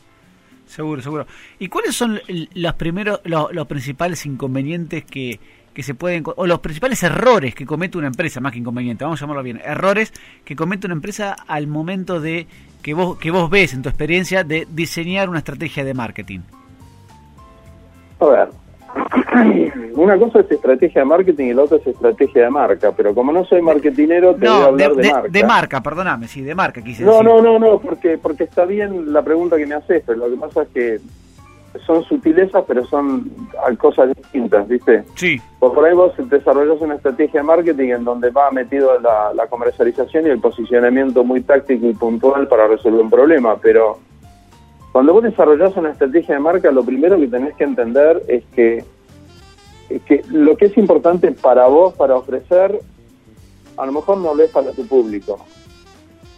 Seguro, 0.67 1.01
seguro. 1.01 1.27
¿Y 1.59 1.69
cuáles 1.69 1.95
son 1.95 2.21
los 2.55 2.75
primeros, 2.75 3.21
los, 3.25 3.67
principales 3.67 4.27
inconvenientes 4.27 5.05
que, 5.05 5.39
que 5.73 5.83
se 5.83 5.95
pueden, 5.95 6.25
o 6.25 6.47
los 6.47 6.59
principales 6.59 7.03
errores 7.03 7.55
que 7.55 7.65
comete 7.65 7.99
una 7.99 8.09
empresa, 8.09 8.41
más 8.41 8.53
que 8.53 8.59
inconveniente, 8.59 9.05
vamos 9.05 9.21
a 9.21 9.25
llamarlo 9.25 9.43
bien, 9.43 9.61
errores 9.65 10.13
que 10.45 10.57
comete 10.57 10.87
una 10.87 10.95
empresa 10.95 11.37
al 11.47 11.69
momento 11.69 12.21
de 12.21 12.49
que 12.83 12.95
vos, 12.95 13.17
que 13.19 13.31
vos 13.31 13.49
ves 13.49 13.75
en 13.75 13.83
tu 13.83 13.89
experiencia 13.89 14.43
de 14.43 14.67
diseñar 14.71 15.29
una 15.29 15.39
estrategia 15.39 15.85
de 15.85 15.95
marketing? 15.95 16.41
A 18.19 18.27
ver, 18.27 18.49
una 19.95 20.19
cosa 20.19 20.41
es 20.41 20.51
estrategia 20.51 21.03
de 21.03 21.07
marketing 21.07 21.47
y 21.47 21.55
la 21.55 21.63
otra 21.63 21.79
es 21.79 21.87
estrategia 21.87 22.45
de 22.45 22.51
marca, 22.51 22.93
pero 22.97 23.15
como 23.15 23.33
no 23.33 23.45
soy 23.45 23.63
marketinero, 23.63 24.35
te 24.35 24.49
voy 24.49 24.63
a 24.63 24.65
hablar 24.67 24.95
de, 24.95 25.11
marca. 25.11 25.29
De 25.29 25.45
marca, 25.45 25.83
perdóname, 25.83 26.29
sí, 26.29 26.43
de 26.43 26.55
marca 26.55 26.83
quise 26.83 27.05
no, 27.05 27.23
No, 27.23 27.41
no, 27.43 27.59
no, 27.59 27.79
porque, 27.79 28.19
porque 28.19 28.45
está 28.45 28.65
bien 28.65 29.13
la 29.13 29.23
pregunta 29.23 29.57
que 29.57 29.67
me 29.67 29.75
haces, 29.75 30.03
pero 30.07 30.19
lo 30.19 30.31
que 30.31 30.37
pasa 30.37 30.63
es 30.63 30.69
que 30.69 31.01
son 31.85 32.03
sutilezas, 32.05 32.65
pero 32.67 32.87
son 32.87 33.31
cosas 33.79 34.09
distintas, 34.17 34.67
¿viste? 34.67 35.05
Sí. 35.15 35.39
por 35.59 35.85
ahí 35.85 35.95
vos 35.95 36.13
desarrollas 36.17 36.81
una 36.81 36.95
estrategia 36.95 37.41
de 37.41 37.47
marketing 37.47 37.89
en 37.91 38.05
donde 38.05 38.31
va 38.31 38.51
metido 38.51 38.99
la, 39.01 39.35
la 39.35 39.47
comercialización 39.47 40.27
y 40.27 40.31
el 40.31 40.41
posicionamiento 40.41 41.23
muy 41.23 41.43
táctico 41.43 41.87
y 41.87 41.95
puntual 41.95 42.49
para 42.49 42.67
resolver 42.67 43.01
un 43.01 43.11
problema, 43.11 43.57
pero 43.57 43.99
cuando 44.97 45.13
vos 45.13 45.25
desarrollás 45.25 45.77
una 45.77 45.91
estrategia 45.91 46.37
de 46.37 46.41
marca, 46.41 46.71
lo 46.71 46.83
primero 46.83 47.19
que 47.19 47.29
tenés 47.29 47.55
que 47.57 47.65
entender 47.65 48.23
es 48.29 48.43
que, 48.55 48.83
que 49.89 50.23
lo 50.31 50.57
que 50.57 50.67
es 50.67 50.77
importante 50.77 51.31
para 51.33 51.67
vos, 51.67 51.95
para 51.95 52.17
ofrecer, 52.17 52.81
a 53.77 53.87
lo 53.87 53.93
mejor 53.93 54.19
no 54.19 54.35
lo 54.35 54.43
es 54.43 54.51
para 54.51 54.73
tu 54.73 54.87
público. 54.87 55.39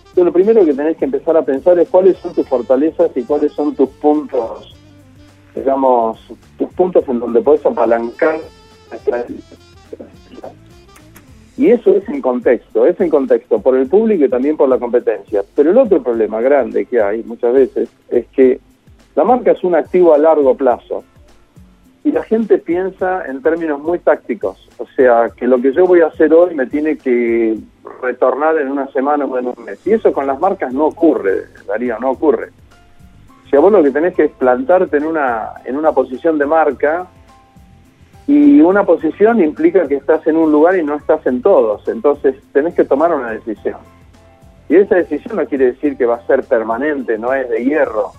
Entonces, 0.00 0.24
lo 0.24 0.32
primero 0.32 0.64
que 0.64 0.74
tenés 0.74 0.96
que 0.96 1.04
empezar 1.04 1.36
a 1.36 1.42
pensar 1.42 1.78
es 1.78 1.88
cuáles 1.88 2.16
son 2.18 2.34
tus 2.34 2.48
fortalezas 2.48 3.10
y 3.14 3.22
cuáles 3.22 3.52
son 3.52 3.74
tus 3.74 3.88
puntos, 3.90 4.74
digamos, 5.54 6.18
tus 6.58 6.68
puntos 6.70 7.08
en 7.08 7.20
donde 7.20 7.40
podés 7.40 7.64
apalancar 7.64 8.40
y 11.58 11.70
eso 11.70 11.90
es 11.90 12.08
en 12.08 12.22
contexto, 12.22 12.86
es 12.86 13.00
en 13.00 13.10
contexto 13.10 13.60
por 13.60 13.76
el 13.76 13.88
público 13.88 14.24
y 14.24 14.28
también 14.28 14.56
por 14.56 14.68
la 14.68 14.78
competencia. 14.78 15.42
Pero 15.56 15.72
el 15.72 15.78
otro 15.78 16.00
problema 16.00 16.40
grande 16.40 16.86
que 16.86 17.02
hay 17.02 17.24
muchas 17.24 17.52
veces 17.52 17.88
es 18.08 18.28
que 18.28 18.60
la 19.16 19.24
marca 19.24 19.50
es 19.50 19.64
un 19.64 19.74
activo 19.74 20.14
a 20.14 20.18
largo 20.18 20.54
plazo. 20.54 21.02
Y 22.08 22.12
la 22.12 22.22
gente 22.22 22.56
piensa 22.56 23.26
en 23.26 23.42
términos 23.42 23.78
muy 23.82 23.98
tácticos. 23.98 24.66
O 24.78 24.86
sea, 24.96 25.28
que 25.36 25.46
lo 25.46 25.60
que 25.60 25.74
yo 25.74 25.86
voy 25.86 26.00
a 26.00 26.06
hacer 26.06 26.32
hoy 26.32 26.54
me 26.54 26.64
tiene 26.64 26.96
que 26.96 27.58
retornar 28.00 28.56
en 28.56 28.68
una 28.68 28.88
semana 28.92 29.26
o 29.26 29.38
en 29.38 29.48
un 29.48 29.64
mes. 29.66 29.86
Y 29.86 29.92
eso 29.92 30.10
con 30.10 30.26
las 30.26 30.40
marcas 30.40 30.72
no 30.72 30.86
ocurre, 30.86 31.44
Darío, 31.66 31.98
no 31.98 32.12
ocurre. 32.12 32.48
O 33.44 33.48
sea, 33.50 33.60
vos 33.60 33.70
lo 33.70 33.82
que 33.82 33.90
tenés 33.90 34.14
que 34.14 34.24
es 34.24 34.30
plantarte 34.30 34.96
en 34.96 35.04
una, 35.04 35.50
en 35.66 35.76
una 35.76 35.92
posición 35.92 36.38
de 36.38 36.46
marca 36.46 37.06
y 38.26 38.62
una 38.62 38.84
posición 38.84 39.42
implica 39.42 39.86
que 39.86 39.96
estás 39.96 40.26
en 40.26 40.38
un 40.38 40.50
lugar 40.50 40.78
y 40.78 40.82
no 40.82 40.94
estás 40.94 41.26
en 41.26 41.42
todos. 41.42 41.86
Entonces 41.88 42.36
tenés 42.54 42.72
que 42.72 42.84
tomar 42.84 43.14
una 43.14 43.32
decisión. 43.32 43.76
Y 44.70 44.76
esa 44.76 44.94
decisión 44.94 45.36
no 45.36 45.44
quiere 45.44 45.72
decir 45.72 45.98
que 45.98 46.06
va 46.06 46.14
a 46.14 46.26
ser 46.26 46.42
permanente, 46.44 47.18
no 47.18 47.34
es 47.34 47.50
de 47.50 47.62
hierro 47.66 48.12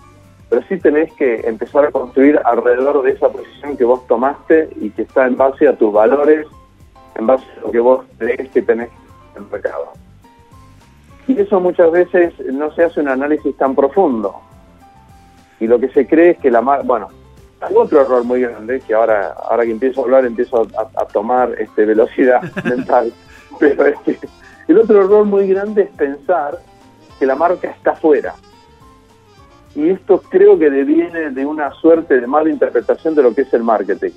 pero 0.49 0.63
sí 0.67 0.77
tenés 0.77 1.13
que 1.13 1.41
empezar 1.47 1.85
a 1.85 1.91
construir 1.91 2.39
alrededor 2.43 3.03
de 3.03 3.11
esa 3.11 3.29
posición 3.29 3.77
que 3.77 3.83
vos 3.83 4.05
tomaste 4.07 4.69
y 4.77 4.89
que 4.89 5.03
está 5.03 5.27
en 5.27 5.37
base 5.37 5.67
a 5.67 5.75
tus 5.75 5.93
valores, 5.93 6.47
en 7.15 7.27
base 7.27 7.45
a 7.57 7.61
lo 7.61 7.71
que 7.71 7.79
vos 7.79 8.05
crees 8.17 8.49
que 8.49 8.63
tenés 8.63 8.89
en 9.35 9.43
el 9.43 9.49
mercado. 9.49 9.93
Y 11.27 11.39
eso 11.39 11.59
muchas 11.59 11.91
veces 11.91 12.33
no 12.51 12.73
se 12.73 12.83
hace 12.83 12.99
un 12.99 13.09
análisis 13.09 13.55
tan 13.57 13.75
profundo. 13.75 14.35
Y 15.59 15.67
lo 15.67 15.79
que 15.79 15.89
se 15.89 16.07
cree 16.07 16.31
es 16.31 16.39
que 16.39 16.49
la 16.49 16.61
marca, 16.61 16.83
bueno, 16.83 17.09
hay 17.61 17.75
otro 17.75 18.01
error 18.01 18.23
muy 18.23 18.41
grande, 18.41 18.81
que 18.81 18.95
ahora, 18.95 19.33
ahora 19.33 19.65
que 19.65 19.71
empiezo 19.71 20.01
a 20.01 20.03
hablar 20.05 20.25
empiezo 20.25 20.65
a, 20.75 21.05
tomar 21.05 21.53
este, 21.59 21.85
velocidad 21.85 22.41
mental, 22.63 23.13
pero 23.59 23.85
este, 23.85 24.17
el 24.67 24.79
otro 24.79 25.03
error 25.03 25.25
muy 25.25 25.47
grande 25.47 25.83
es 25.83 25.89
pensar 25.89 26.57
que 27.19 27.27
la 27.27 27.35
marca 27.35 27.69
está 27.69 27.95
fuera 27.95 28.33
y 29.75 29.89
esto 29.89 30.21
creo 30.29 30.57
que 30.57 30.69
deviene 30.69 31.29
de 31.31 31.45
una 31.45 31.71
suerte 31.71 32.19
de 32.19 32.27
mala 32.27 32.49
interpretación 32.49 33.15
de 33.15 33.23
lo 33.23 33.33
que 33.33 33.41
es 33.41 33.53
el 33.53 33.63
marketing. 33.63 34.11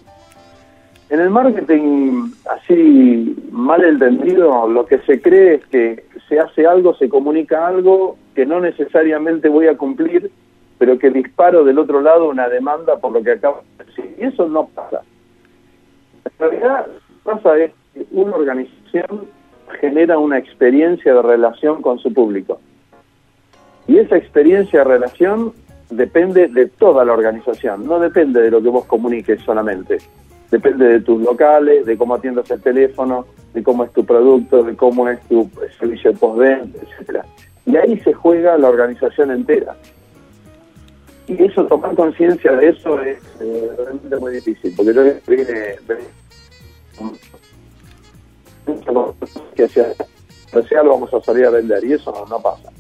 En 1.10 1.20
el 1.20 1.28
marketing, 1.28 2.30
así 2.50 3.36
mal 3.50 3.84
entendido, 3.84 4.66
lo 4.66 4.86
que 4.86 4.98
se 5.00 5.20
cree 5.20 5.56
es 5.56 5.66
que 5.66 6.04
se 6.26 6.40
hace 6.40 6.66
algo, 6.66 6.94
se 6.94 7.08
comunica 7.10 7.66
algo 7.66 8.16
que 8.34 8.46
no 8.46 8.60
necesariamente 8.60 9.50
voy 9.50 9.66
a 9.66 9.76
cumplir, 9.76 10.30
pero 10.78 10.98
que 10.98 11.10
disparo 11.10 11.64
del 11.64 11.78
otro 11.78 12.00
lado 12.00 12.30
una 12.30 12.48
demanda 12.48 12.96
por 12.96 13.12
lo 13.12 13.22
que 13.22 13.32
acabo 13.32 13.62
de 13.76 13.84
decir. 13.84 14.16
Y 14.18 14.24
eso 14.24 14.48
no 14.48 14.68
pasa. 14.68 15.02
En 16.24 16.32
realidad, 16.38 16.86
pasa 17.24 17.58
es 17.58 17.72
que 17.92 18.06
una 18.12 18.34
organización 18.34 19.26
genera 19.80 20.18
una 20.18 20.38
experiencia 20.38 21.12
de 21.12 21.22
relación 21.22 21.82
con 21.82 21.98
su 21.98 22.12
público. 22.12 22.58
Y 23.92 23.98
esa 23.98 24.16
experiencia 24.16 24.78
de 24.78 24.84
relación 24.86 25.52
depende 25.90 26.48
de 26.48 26.66
toda 26.66 27.04
la 27.04 27.12
organización, 27.12 27.86
no 27.86 27.98
depende 27.98 28.40
de 28.40 28.50
lo 28.50 28.62
que 28.62 28.70
vos 28.70 28.86
comuniques 28.86 29.42
solamente. 29.42 29.98
Depende 30.50 30.88
de 30.88 31.00
tus 31.00 31.20
locales, 31.20 31.84
de 31.84 31.98
cómo 31.98 32.14
atiendas 32.14 32.50
el 32.50 32.62
teléfono, 32.62 33.26
de 33.52 33.62
cómo 33.62 33.84
es 33.84 33.92
tu 33.92 34.02
producto, 34.06 34.62
de 34.62 34.74
cómo 34.76 35.10
es 35.10 35.20
tu 35.28 35.46
servicio 35.78 36.14
postventa, 36.14 36.78
etcétera. 36.80 37.26
Y 37.66 37.76
ahí 37.76 38.00
se 38.00 38.14
juega 38.14 38.56
la 38.56 38.70
organización 38.70 39.30
entera. 39.30 39.76
Y 41.26 41.44
eso, 41.44 41.66
tomar 41.66 41.94
conciencia 41.94 42.52
de 42.52 42.70
eso 42.70 42.98
es 42.98 43.18
eh, 43.42 43.70
realmente 43.76 44.16
muy 44.16 44.32
difícil, 44.32 44.72
porque 44.74 44.94
yo 44.94 45.02
viene, 45.28 45.76
que 49.54 49.64
hacia, 49.64 50.82
lo 50.82 50.90
vamos 50.92 51.12
a 51.12 51.20
salir 51.20 51.44
a 51.44 51.50
vender, 51.50 51.84
y 51.84 51.92
eso 51.92 52.24
no 52.30 52.40
pasa. 52.40 52.72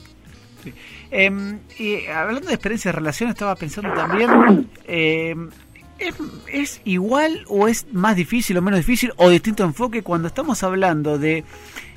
Em, 1.10 1.58
y 1.78 2.06
hablando 2.06 2.48
de 2.48 2.54
experiencia 2.54 2.90
de 2.90 2.96
relación, 2.96 3.30
estaba 3.30 3.54
pensando 3.56 3.92
también, 3.92 4.68
em, 4.86 5.50
¿es, 6.52 6.80
igual 6.84 7.44
o 7.48 7.68
es 7.68 7.86
más 7.92 8.16
difícil 8.16 8.56
o 8.56 8.62
menos 8.62 8.80
difícil 8.80 9.12
o 9.16 9.28
distinto 9.28 9.64
enfoque 9.64 10.02
cuando 10.02 10.28
estamos 10.28 10.62
hablando 10.62 11.18
de, 11.18 11.44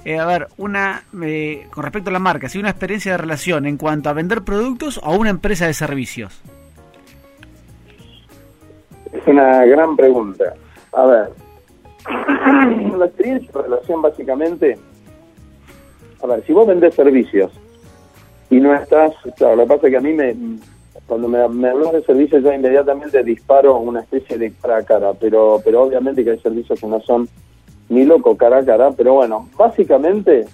eh, 0.03 0.19
a 0.19 0.25
ver, 0.25 0.47
una, 0.57 1.03
eh, 1.23 1.67
con 1.71 1.83
respecto 1.83 2.09
a 2.09 2.13
la 2.13 2.19
marca, 2.19 2.49
si 2.49 2.59
una 2.59 2.69
experiencia 2.69 3.13
de 3.13 3.17
relación 3.17 3.65
en 3.65 3.77
cuanto 3.77 4.09
a 4.09 4.13
vender 4.13 4.43
productos 4.43 4.99
o 5.03 5.15
una 5.15 5.29
empresa 5.29 5.67
de 5.67 5.73
servicios? 5.73 6.41
Es 9.11 9.25
una 9.27 9.65
gran 9.65 9.95
pregunta. 9.95 10.53
A 10.91 11.05
ver, 11.05 11.31
la 12.97 13.05
experiencia 13.05 13.51
de 13.51 13.61
relación 13.61 14.01
básicamente, 14.01 14.77
a 16.21 16.27
ver, 16.27 16.45
si 16.45 16.53
vos 16.53 16.67
vendés 16.67 16.93
servicios, 16.93 17.51
y 18.55 18.59
no 18.61 18.73
estás, 18.73 19.13
claro, 19.35 19.57
lo 19.57 19.63
que 19.63 19.67
pasa 19.67 19.87
es 19.87 19.91
que 19.91 19.97
a 19.97 20.01
mí 20.01 20.13
me, 20.13 20.33
cuando 21.07 21.27
me, 21.27 21.45
me 21.49 21.67
hablas 21.71 21.91
de 21.91 22.03
servicios 22.03 22.41
yo 22.41 22.53
inmediatamente 22.53 23.21
disparo 23.21 23.77
una 23.79 23.99
especie 23.99 24.37
de 24.37 24.53
cara 24.53 24.77
a 24.77 24.83
cara, 24.83 25.13
pero, 25.13 25.59
pero 25.61 25.83
obviamente 25.83 26.23
que 26.23 26.31
hay 26.31 26.39
servicios 26.39 26.79
que 26.79 26.87
no 26.87 27.01
son 27.01 27.27
ni 27.89 28.05
loco 28.05 28.37
cara 28.37 28.59
a 28.59 28.65
cara, 28.65 28.91
pero 28.91 29.15
bueno, 29.15 29.49
básicamente 29.57 30.45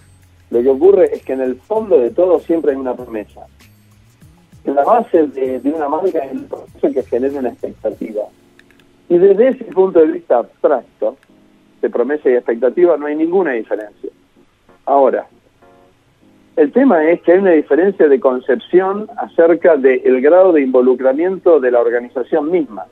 lo 0.50 0.64
que 0.64 0.70
ocurre 0.70 1.14
es 1.14 1.22
que 1.22 1.34
en 1.34 1.42
el 1.42 1.58
fondo 1.58 2.00
de 2.00 2.10
todo 2.10 2.40
siempre 2.40 2.72
hay 2.72 2.78
una 2.78 2.96
promesa. 2.96 3.46
En 4.64 4.74
la 4.74 4.84
base 4.84 5.28
de, 5.28 5.62
una 5.66 5.88
marca 5.88 6.26
es 6.26 6.32
el 6.32 6.46
proceso 6.46 6.92
que 6.92 7.04
genera 7.04 7.38
una 7.38 7.50
expectativa. 7.50 8.24
Y 9.10 9.18
desde 9.20 9.50
ese 9.50 9.66
punto 9.66 10.00
de 10.00 10.08
vista 10.08 10.40
abstracto, 10.40 11.18
de 11.84 11.90
promesa 11.92 12.32
y 12.32 12.34
expectativa, 12.34 12.98
no 12.98 13.06
hay 13.06 13.16
ninguna 13.16 13.52
diferencia. 13.52 14.10
Ahora, 14.86 15.28
el 16.62 16.72
tema 16.72 17.04
es 17.10 17.22
que 17.22 17.32
hay 17.32 17.40
una 17.40 17.52
diferencia 17.52 18.08
de 18.08 18.20
concepción 18.20 19.08
acerca 19.18 19.78
del 19.78 20.22
grado 20.22 20.54
de 20.54 20.62
involucramiento 20.62 21.60
de 21.60 21.72
la 21.72 21.80
organización 21.80 22.52
misma, 22.52 22.86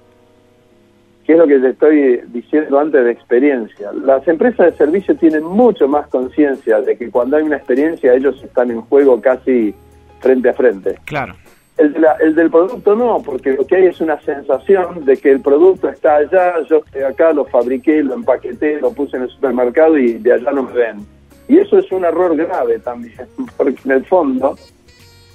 que 1.24 1.34
es 1.34 1.38
lo 1.38 1.46
que 1.46 1.60
te 1.60 1.70
estoy 1.70 2.22
diciendo 2.30 2.80
antes 2.80 3.06
de 3.06 3.12
experiencia. 3.12 3.92
Las 3.94 4.28
empresas 4.28 4.72
de 4.72 4.78
servicio 4.78 5.16
tienen 5.16 5.44
mucho 5.44 5.88
más 5.88 6.08
conciencia 6.08 6.82
de 6.82 6.98
que 6.98 7.12
cuando 7.12 7.38
hay 7.38 7.44
una 7.44 7.58
experiencia 7.58 8.14
ellos 8.16 8.42
están 8.44 8.72
en 8.72 8.82
juego 8.82 9.22
casi 9.22 9.76
frente 10.20 10.50
a 10.50 10.54
frente. 10.54 10.96
Claro. 11.06 11.36
El, 11.78 11.96
el 12.22 12.34
del 12.34 12.50
producto 12.50 12.96
no, 12.96 13.22
porque 13.24 13.54
lo 13.54 13.68
que 13.68 13.76
hay 13.76 13.86
es 13.86 14.02
una 14.02 14.20
sensación 14.22 15.06
de 15.06 15.16
que 15.16 15.30
el 15.30 15.42
producto 15.42 15.90
está 15.90 16.16
allá, 16.16 16.56
yo 16.68 16.78
estoy 16.78 17.04
acá, 17.04 17.34
lo 17.34 17.46
fabriqué, 17.46 18.02
lo 18.02 18.16
empaqueté, 18.16 18.82
lo 18.82 18.92
puse 18.92 19.16
en 19.16 19.24
el 19.24 19.30
supermercado 19.30 19.96
y 19.96 20.14
de 20.14 20.34
allá 20.34 20.52
no 20.52 20.64
me 20.64 20.74
ven 20.74 21.19
y 21.50 21.58
eso 21.58 21.80
es 21.80 21.92
un 21.92 22.06
error 22.06 22.38
grave 22.38 22.80
también, 22.80 23.28
porque 23.58 23.76
en 23.84 23.92
el 23.92 24.06
fondo 24.06 24.56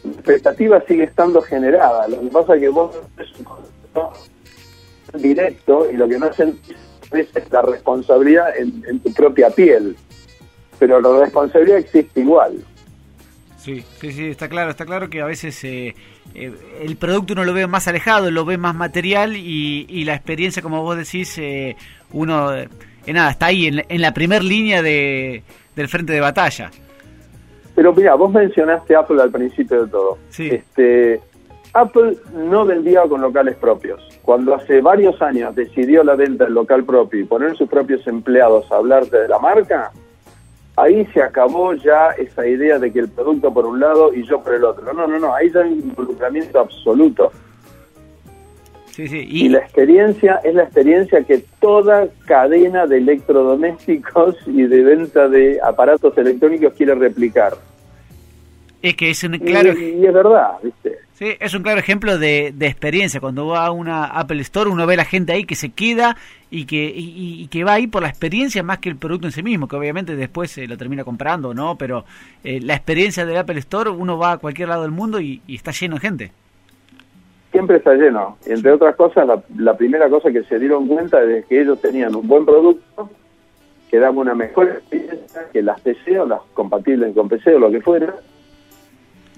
la 0.04 0.12
expectativa 0.12 0.80
sigue 0.86 1.04
estando 1.04 1.42
generada. 1.42 2.06
Lo 2.08 2.20
que 2.20 2.28
pasa 2.28 2.54
es 2.54 2.60
que 2.60 2.68
vos 2.68 2.96
es 3.18 3.28
un 5.12 5.20
directo 5.22 5.90
y 5.90 5.96
lo 5.96 6.08
que 6.08 6.18
no 6.18 6.32
sentís 6.32 6.76
es 7.12 7.50
la 7.50 7.62
responsabilidad 7.62 8.56
en, 8.56 9.00
tu 9.00 9.12
propia 9.12 9.50
piel. 9.50 9.96
Pero 10.78 11.00
la 11.00 11.24
responsabilidad 11.24 11.78
existe 11.78 12.20
igual. 12.20 12.64
Sí, 13.58 13.82
sí, 14.00 14.12
sí, 14.12 14.26
está 14.26 14.48
claro, 14.48 14.70
está 14.70 14.84
claro 14.84 15.08
que 15.08 15.22
a 15.22 15.24
veces 15.24 15.64
eh, 15.64 15.94
eh, 16.34 16.52
el 16.82 16.96
producto 16.96 17.32
uno 17.32 17.44
lo 17.44 17.54
ve 17.54 17.66
más 17.66 17.88
alejado, 17.88 18.30
lo 18.30 18.44
ve 18.44 18.58
más 18.58 18.74
material 18.74 19.36
y, 19.36 20.04
la 20.04 20.14
experiencia, 20.14 20.62
como 20.62 20.82
vos 20.82 20.98
decís, 20.98 21.38
eh, 21.38 21.76
uno, 22.12 22.50
nada, 23.06 23.30
está 23.30 23.46
ahí 23.46 23.66
en, 23.66 23.82
en 23.88 24.02
la 24.02 24.12
primera 24.12 24.42
línea 24.42 24.82
de, 24.82 25.42
del 25.74 25.88
frente 25.88 26.12
de 26.12 26.20
batalla. 26.20 26.70
Pero 27.74 27.92
mira, 27.92 28.14
vos 28.14 28.32
mencionaste 28.32 28.94
Apple 28.94 29.20
al 29.20 29.30
principio 29.30 29.84
de 29.84 29.90
todo. 29.90 30.18
Sí. 30.28 30.48
Este, 30.48 31.20
Apple 31.72 32.16
no 32.32 32.64
vendía 32.64 33.02
con 33.02 33.20
locales 33.20 33.56
propios. 33.56 34.00
Cuando 34.22 34.54
hace 34.54 34.80
varios 34.80 35.20
años 35.20 35.54
decidió 35.54 36.04
la 36.04 36.14
venta 36.14 36.44
del 36.44 36.54
local 36.54 36.84
propio 36.84 37.20
y 37.20 37.24
poner 37.24 37.56
sus 37.56 37.68
propios 37.68 38.06
empleados 38.06 38.70
a 38.70 38.76
hablarte 38.76 39.18
de 39.18 39.28
la 39.28 39.40
marca, 39.40 39.90
ahí 40.76 41.04
se 41.06 41.20
acabó 41.20 41.74
ya 41.74 42.10
esa 42.10 42.46
idea 42.46 42.78
de 42.78 42.92
que 42.92 43.00
el 43.00 43.08
producto 43.08 43.52
por 43.52 43.66
un 43.66 43.80
lado 43.80 44.14
y 44.14 44.24
yo 44.24 44.40
por 44.40 44.54
el 44.54 44.64
otro. 44.64 44.92
No, 44.92 45.06
no, 45.08 45.18
no, 45.18 45.34
ahí 45.34 45.50
ya 45.50 45.60
hay 45.60 45.72
un 45.72 45.80
involucramiento 45.80 46.60
absoluto. 46.60 47.32
Y... 48.98 49.48
la 49.48 49.58
experiencia 49.58 50.40
es 50.44 50.54
la 50.54 50.64
experiencia 50.64 51.22
que 51.22 51.42
toda 51.60 52.08
cadena 52.26 52.86
de 52.86 52.98
electrodomésticos 52.98 54.36
y 54.46 54.62
de 54.62 54.82
venta 54.82 55.28
de 55.28 55.58
aparatos 55.62 56.16
electrónicos 56.18 56.74
quiere 56.74 56.94
replicar. 56.94 57.54
Es 58.82 58.96
que 58.96 59.10
es 59.10 59.24
un 59.24 59.38
claro... 59.38 59.72
Y, 59.78 60.04
es 60.04 60.12
verdad, 60.12 60.52
¿viste? 60.62 60.98
Sí, 61.14 61.36
es 61.40 61.54
un 61.54 61.62
claro 61.62 61.80
ejemplo 61.80 62.18
de, 62.18 62.48
experiencia. 62.60 63.20
Cuando 63.20 63.46
va 63.46 63.64
a 63.64 63.70
una 63.70 64.04
Apple 64.04 64.42
Store, 64.42 64.68
uno 64.68 64.86
ve 64.86 64.94
a 64.94 64.98
la 64.98 65.04
gente 65.04 65.32
ahí 65.32 65.44
que 65.44 65.54
se 65.54 65.70
queda 65.70 66.16
y 66.50 66.66
que, 66.66 66.92
y, 66.94 67.46
que 67.48 67.64
va 67.64 67.74
ahí 67.74 67.86
por 67.86 68.02
la 68.02 68.08
experiencia 68.08 68.62
más 68.62 68.78
que 68.78 68.90
el 68.90 68.96
producto 68.96 69.28
en 69.28 69.32
sí 69.32 69.42
mismo, 69.42 69.68
que 69.68 69.76
obviamente 69.76 70.16
después 70.16 70.50
se 70.50 70.66
lo 70.66 70.76
termina 70.76 71.02
comprando, 71.02 71.54
¿no? 71.54 71.78
Pero 71.78 72.04
eh, 72.42 72.60
la 72.60 72.74
experiencia 72.74 73.24
del 73.24 73.38
Apple 73.38 73.58
Store, 73.60 73.90
uno 73.90 74.18
va 74.18 74.32
a 74.32 74.38
cualquier 74.38 74.68
lado 74.68 74.82
del 74.82 74.90
mundo 74.90 75.20
y 75.20 75.40
está 75.48 75.70
lleno 75.70 75.94
de 75.94 76.00
gente 76.00 76.32
siempre 77.54 77.76
está 77.76 77.94
lleno. 77.94 78.36
Y 78.44 78.50
entre 78.50 78.72
otras 78.72 78.96
cosas, 78.96 79.28
la, 79.56 79.76
primera 79.76 80.10
cosa 80.10 80.32
que 80.32 80.42
se 80.42 80.58
dieron 80.58 80.88
cuenta 80.88 81.22
es 81.22 81.46
que 81.46 81.60
ellos 81.60 81.80
tenían 81.80 82.16
un 82.16 82.26
buen 82.26 82.44
producto, 82.44 83.08
que 83.88 84.00
daba 84.00 84.20
una 84.20 84.34
mejor 84.34 84.70
experiencia 84.70 85.48
que 85.52 85.62
las 85.62 85.80
PC 85.80 86.18
o 86.18 86.26
las 86.26 86.40
compatibles 86.52 87.14
con 87.14 87.28
PC 87.28 87.54
o 87.54 87.60
lo 87.60 87.70
que 87.70 87.80
fuera, 87.80 88.12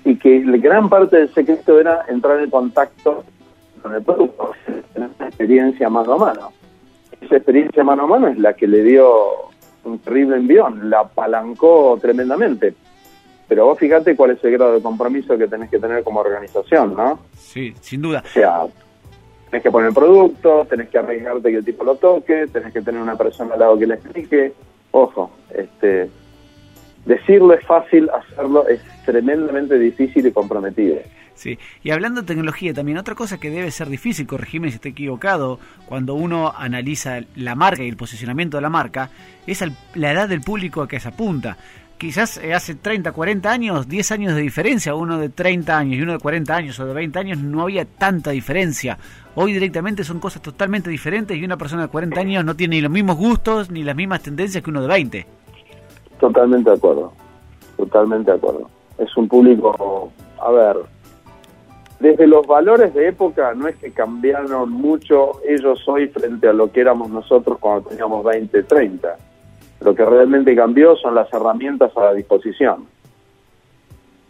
y 0.03 0.17
que 0.17 0.39
gran 0.41 0.89
parte 0.89 1.19
del 1.19 1.29
secreto 1.35 1.79
era 1.79 2.07
entrar 2.09 2.41
en 2.41 2.49
contacto 2.49 3.23
con 3.83 3.95
el 3.95 4.03
producto, 4.03 4.53
tener 4.95 5.11
una 5.19 5.29
experiencia 5.29 5.91
mano 5.91 6.15
a 6.15 6.19
mano. 6.19 6.53
Esa 7.21 7.37
experiencia 7.37 7.85
mano 7.85 8.05
a 8.05 8.07
mano 8.07 8.29
es 8.29 8.39
la 8.39 8.55
que 8.55 8.67
le 8.67 8.83
dio 8.83 9.51
un 9.85 9.99
terrible 9.99 10.37
envión, 10.37 10.89
la 10.89 11.01
apalancó 11.01 11.99
tremendamente. 12.01 12.75
Pero 13.49 13.67
vos 13.67 13.79
fíjate 13.79 14.17
cuál 14.17 14.33
es 14.33 14.45
el 14.45 14.53
grado 14.53 14.75
de 14.75 14.83
compromiso 14.83 15.39
que 15.39 15.47
tenés 15.47 15.71
que 15.71 15.79
tener 15.79 16.03
como 16.03 16.21
organización, 16.21 16.95
¿no? 16.97 17.21
Sí, 17.37 17.75
sin 17.81 18.03
duda. 18.03 18.23
O 18.25 18.29
sea, 18.29 18.67
tenés 19.51 19.63
que 19.63 19.71
poner 19.71 19.89
el 19.89 19.95
producto, 19.95 20.67
tenés 20.69 20.89
que 20.89 20.99
arriesgarte 20.99 21.51
que 21.51 21.59
el 21.59 21.65
tipo 21.65 21.85
lo 21.85 21.97
toque, 21.97 22.49
tenés 22.49 22.73
que 22.73 22.83
tener 22.83 23.01
una 23.01 23.17
persona 23.17 23.55
al 23.55 23.61
lado 23.61 23.79
que 23.79 23.87
le 23.87 23.95
explique. 23.95 24.53
Ojo, 24.91 25.31
este, 25.55 26.11
decirlo 27.05 27.55
es 27.55 27.65
fácil, 27.65 28.11
hacerlo 28.11 28.67
es 28.67 28.81
tremendamente 29.05 29.79
difícil 29.79 30.27
y 30.27 30.33
comprometido. 30.33 30.97
Sí, 31.37 31.59
y 31.83 31.91
hablando 31.91 32.23
de 32.23 32.27
tecnología 32.27 32.73
también, 32.73 32.97
otra 32.97 33.15
cosa 33.15 33.39
que 33.39 33.51
debe 33.51 33.71
ser 33.71 33.89
difícil, 33.89 34.27
corregirme 34.27 34.71
si 34.71 34.77
estoy 34.77 34.93
equivocado, 34.93 35.61
cuando 35.85 36.15
uno 36.15 36.53
analiza 36.57 37.21
la 37.37 37.55
marca 37.55 37.85
y 37.85 37.89
el 37.89 37.97
posicionamiento 37.97 38.57
de 38.57 38.63
la 38.63 38.71
marca, 38.71 39.11
es 39.47 39.63
la 39.95 40.13
edad 40.13 40.31
del 40.31 40.41
público 40.41 40.83
a 40.83 40.89
que 40.89 40.99
se 40.99 41.09
apunta. 41.09 41.59
Quizás 41.99 42.37
eh, 42.39 42.53
hace 42.53 42.75
30, 42.75 43.13
40 43.13 43.51
años, 43.51 43.89
10 43.89 44.13
años 44.13 44.35
de 44.35 44.43
diferencia, 44.43 44.95
uno 44.95 45.19
de 45.19 45.31
30 45.31 45.79
años 45.79 45.97
y 45.97 46.03
uno 46.03 46.13
de 46.13 46.19
40 46.19 46.55
años 46.55 46.79
o 46.79 46.85
de 46.85 46.93
20 46.93 47.19
años, 47.19 47.39
no 47.39 47.63
había 47.63 47.87
tanta 47.87 48.33
diferencia. 48.33 48.99
Hoy 49.35 49.55
directamente 49.55 50.05
son 50.05 50.21
cosas 50.21 50.43
totalmente 50.43 50.91
diferentes 50.91 51.37
y 51.37 51.45
una 51.45 51.57
persona 51.57 51.83
de 51.83 51.89
40 51.89 52.21
años 52.21 52.45
no 52.45 52.55
tiene 52.55 52.77
ni 52.77 52.83
los 52.83 52.91
mismos 52.91 53.17
gustos 53.17 53.71
ni 53.71 53.83
las 53.83 53.97
mismas 53.97 54.23
tendencias 54.23 54.63
que 54.63 54.69
uno 54.69 54.83
de 54.83 54.89
20. 54.89 55.27
Totalmente 56.21 56.71
de 56.71 56.77
acuerdo, 56.77 57.13
totalmente 57.79 58.31
de 58.31 58.37
acuerdo. 58.37 58.69
Es 58.99 59.17
un 59.17 59.27
público, 59.29 60.13
a 60.39 60.51
ver, 60.51 60.77
desde 61.99 62.27
los 62.27 62.47
valores 62.47 62.93
de 62.93 63.09
época 63.09 63.55
no 63.55 63.69
es 63.69 63.77
que 63.77 63.91
cambiaron 63.91 64.71
mucho 64.71 65.41
ellos 65.49 65.83
hoy 65.89 66.09
frente 66.09 66.47
a 66.47 66.53
lo 66.53 66.71
que 66.71 66.83
éramos 66.83 67.09
nosotros 67.09 67.57
cuando 67.59 67.89
teníamos 67.89 68.23
20, 68.23 68.65
30. 68.65 69.17
Lo 69.81 69.95
que 69.95 70.05
realmente 70.05 70.55
cambió 70.57 70.97
son 70.97 71.15
las 71.15 71.33
herramientas 71.33 71.97
a 71.97 72.05
la 72.05 72.15
disposición. 72.15 72.87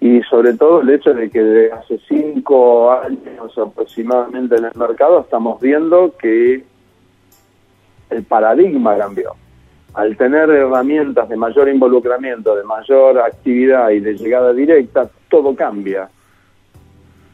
Y 0.00 0.20
sobre 0.22 0.54
todo 0.54 0.82
el 0.82 0.90
hecho 0.90 1.14
de 1.14 1.30
que 1.30 1.42
de 1.42 1.72
hace 1.72 1.98
cinco 2.06 2.92
años 2.92 3.56
aproximadamente 3.56 4.56
en 4.56 4.66
el 4.66 4.74
mercado 4.74 5.20
estamos 5.20 5.60
viendo 5.60 6.14
que 6.18 6.64
el 8.10 8.24
paradigma 8.24 8.96
cambió. 8.96 9.34
Al 9.94 10.16
tener 10.16 10.50
herramientas 10.50 11.28
de 11.28 11.36
mayor 11.36 11.68
involucramiento, 11.68 12.54
de 12.54 12.64
mayor 12.64 13.18
actividad 13.18 13.90
y 13.90 14.00
de 14.00 14.14
llegada 14.14 14.52
directa, 14.52 15.08
todo 15.30 15.56
cambia 15.56 16.10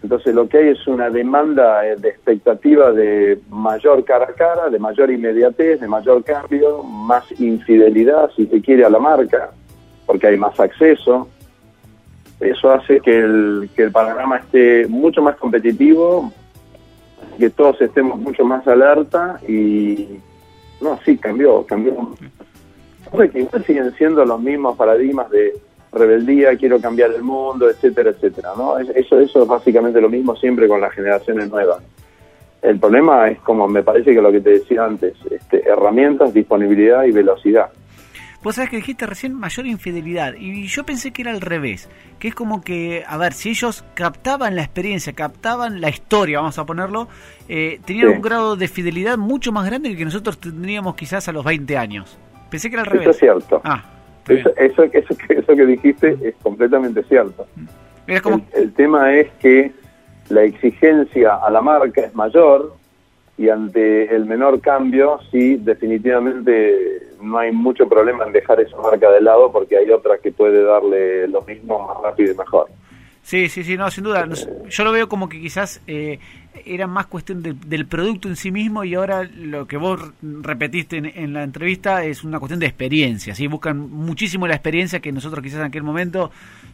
entonces 0.02 0.34
lo 0.34 0.48
que 0.48 0.58
hay 0.58 0.68
es 0.70 0.86
una 0.88 1.10
demanda 1.10 1.86
eh, 1.86 1.96
de 1.96 2.08
expectativa 2.08 2.90
de 2.90 3.38
mayor 3.50 4.04
cara 4.04 4.26
a 4.30 4.34
cara, 4.34 4.68
de 4.68 4.78
mayor 4.78 5.10
inmediatez, 5.10 5.80
de 5.80 5.86
mayor 5.86 6.24
cambio, 6.24 6.82
más 6.82 7.24
infidelidad, 7.40 8.30
si 8.34 8.46
se 8.46 8.60
quiere, 8.60 8.84
a 8.84 8.90
la 8.90 8.98
marca, 8.98 9.50
porque 10.06 10.26
hay 10.26 10.36
más 10.36 10.58
acceso. 10.58 11.28
Eso 12.40 12.72
hace 12.72 13.00
que 13.00 13.16
el, 13.16 13.70
que 13.76 13.84
el 13.84 13.92
panorama 13.92 14.38
esté 14.38 14.88
mucho 14.88 15.22
más 15.22 15.36
competitivo, 15.36 16.32
que 17.38 17.50
todos 17.50 17.80
estemos 17.80 18.18
mucho 18.18 18.44
más 18.44 18.66
alerta 18.66 19.38
y... 19.46 20.18
No, 20.80 20.98
sí, 21.04 21.16
cambió, 21.16 21.64
cambió. 21.64 21.94
Que 23.30 23.40
igual 23.40 23.64
siguen 23.64 23.92
siendo 23.92 24.24
los 24.24 24.40
mismos 24.40 24.76
paradigmas 24.76 25.30
de 25.30 25.52
rebeldía, 25.92 26.56
quiero 26.56 26.80
cambiar 26.80 27.12
el 27.12 27.22
mundo, 27.22 27.68
etcétera, 27.68 28.10
etcétera, 28.10 28.50
¿no? 28.56 28.78
Eso, 28.78 29.20
eso 29.20 29.42
es 29.42 29.48
básicamente 29.48 30.00
lo 30.00 30.08
mismo 30.08 30.34
siempre 30.36 30.66
con 30.66 30.80
las 30.80 30.92
generaciones 30.92 31.50
nuevas. 31.50 31.82
El 32.62 32.78
problema 32.78 33.28
es 33.28 33.40
como 33.40 33.68
me 33.68 33.82
parece 33.82 34.14
que 34.14 34.22
lo 34.22 34.32
que 34.32 34.40
te 34.40 34.50
decía 34.50 34.84
antes, 34.84 35.14
este, 35.30 35.68
herramientas, 35.68 36.32
disponibilidad 36.32 37.04
y 37.04 37.10
velocidad. 37.10 37.70
Vos 38.42 38.56
sabés 38.56 38.70
que 38.70 38.76
dijiste 38.76 39.06
recién 39.06 39.34
mayor 39.34 39.66
infidelidad 39.66 40.34
y 40.34 40.66
yo 40.66 40.84
pensé 40.84 41.12
que 41.12 41.22
era 41.22 41.30
al 41.30 41.40
revés, 41.40 41.88
que 42.18 42.28
es 42.28 42.34
como 42.34 42.60
que, 42.60 43.04
a 43.06 43.16
ver, 43.16 43.34
si 43.34 43.50
ellos 43.50 43.84
captaban 43.94 44.56
la 44.56 44.62
experiencia, 44.62 45.12
captaban 45.12 45.80
la 45.80 45.90
historia, 45.90 46.40
vamos 46.40 46.58
a 46.58 46.66
ponerlo, 46.66 47.06
eh, 47.48 47.80
tenían 47.84 48.08
un 48.08 48.20
grado 48.20 48.56
de 48.56 48.66
fidelidad 48.66 49.16
mucho 49.16 49.52
más 49.52 49.66
grande 49.66 49.90
que, 49.90 49.96
que 49.96 50.04
nosotros 50.04 50.38
tendríamos 50.38 50.96
quizás 50.96 51.28
a 51.28 51.32
los 51.32 51.44
20 51.44 51.76
años. 51.76 52.18
Pensé 52.50 52.68
que 52.68 52.74
era 52.74 52.82
al 52.82 52.90
revés. 52.90 53.02
Eso 53.02 53.10
es 53.10 53.18
cierto. 53.18 53.60
Ah. 53.64 53.91
Eso, 54.28 54.52
eso, 54.56 54.84
eso, 54.84 55.56
que 55.56 55.66
dijiste 55.66 56.16
es 56.22 56.34
completamente 56.42 57.02
cierto. 57.04 57.46
El, 58.06 58.72
tema 58.72 59.14
es 59.14 59.30
que 59.40 59.72
la 60.28 60.42
exigencia 60.42 61.34
a 61.36 61.50
la 61.50 61.60
marca 61.60 62.02
es 62.02 62.14
mayor 62.14 62.74
y 63.36 63.48
ante 63.48 64.14
el 64.14 64.26
menor 64.26 64.60
cambio, 64.60 65.18
sí, 65.30 65.56
definitivamente 65.56 67.08
no 67.20 67.38
hay 67.38 67.52
mucho 67.52 67.88
problema 67.88 68.24
en 68.24 68.32
dejar 68.32 68.60
esa 68.60 68.76
marca 68.76 69.10
de 69.10 69.20
lado 69.20 69.50
porque 69.50 69.76
hay 69.76 69.90
otra 69.90 70.18
que 70.18 70.32
puede 70.32 70.62
darle 70.62 71.28
lo 71.28 71.42
mismo 71.42 71.86
más 71.86 72.02
rápido 72.02 72.32
y 72.32 72.36
mejor. 72.36 72.66
Sí, 73.22 73.48
sí, 73.48 73.62
sí, 73.62 73.76
no, 73.76 73.90
sin 73.90 74.04
duda. 74.04 74.28
Yo 74.68 74.84
lo 74.84 74.92
veo 74.92 75.08
como 75.08 75.28
que 75.28 75.40
quizás 75.40 75.80
eh, 75.86 76.18
era 76.66 76.86
más 76.86 77.06
cuestión 77.06 77.42
del 77.42 77.86
producto 77.86 78.28
en 78.28 78.36
sí 78.36 78.50
mismo 78.50 78.84
y 78.84 78.94
ahora 78.94 79.22
lo 79.24 79.66
que 79.66 79.76
vos 79.76 80.12
repetiste 80.22 80.96
en, 80.98 81.32
la 81.32 81.44
entrevista 81.44 82.04
es 82.04 82.24
una 82.24 82.38
cuestión 82.40 82.60
de 82.60 82.66
experiencia. 82.66 83.34
¿sí? 83.34 83.46
Buscan 83.46 83.78
muchísimo 83.78 84.46
la 84.46 84.54
experiencia 84.54 85.00
que 85.00 85.12
nosotros 85.12 85.42
quizás 85.42 85.60
en 85.60 85.66
aquel 85.66 85.82
momento 85.84 86.30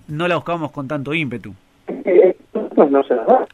no 0.09 0.27
la 0.27 0.37
buscábamos 0.37 0.73
con 0.73 0.89
tanto 0.89 1.13
ímpetu. 1.13 1.55
Pues 1.87 2.91
no 2.91 3.03
se 3.05 3.15
da, 3.15 3.47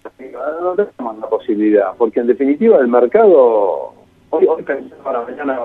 no 0.61 0.75
tenemos 0.75 1.19
la 1.19 1.29
posibilidad, 1.29 1.95
porque 1.97 2.21
en 2.21 2.27
definitiva 2.27 2.79
el 2.79 2.89
mercado, 2.89 3.95
hoy, 4.31 4.47
hoy 4.47 4.63
para 5.03 5.23
mañana, 5.23 5.59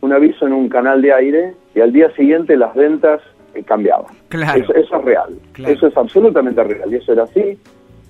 un 0.00 0.12
aviso 0.12 0.46
en 0.46 0.52
un 0.52 0.68
canal 0.68 1.02
de 1.02 1.12
aire 1.12 1.54
y 1.74 1.80
al 1.80 1.92
día 1.92 2.10
siguiente 2.16 2.56
las 2.56 2.74
ventas 2.74 3.20
eh, 3.54 3.62
cambiaba. 3.62 4.06
Eso, 4.30 4.74
es 4.74 5.04
real. 5.04 5.38
Eso 5.58 5.86
es 5.86 5.96
absolutamente 5.96 6.62
real. 6.62 6.92
Y 6.92 6.96
eso 6.96 7.12
era 7.12 7.24
así. 7.24 7.58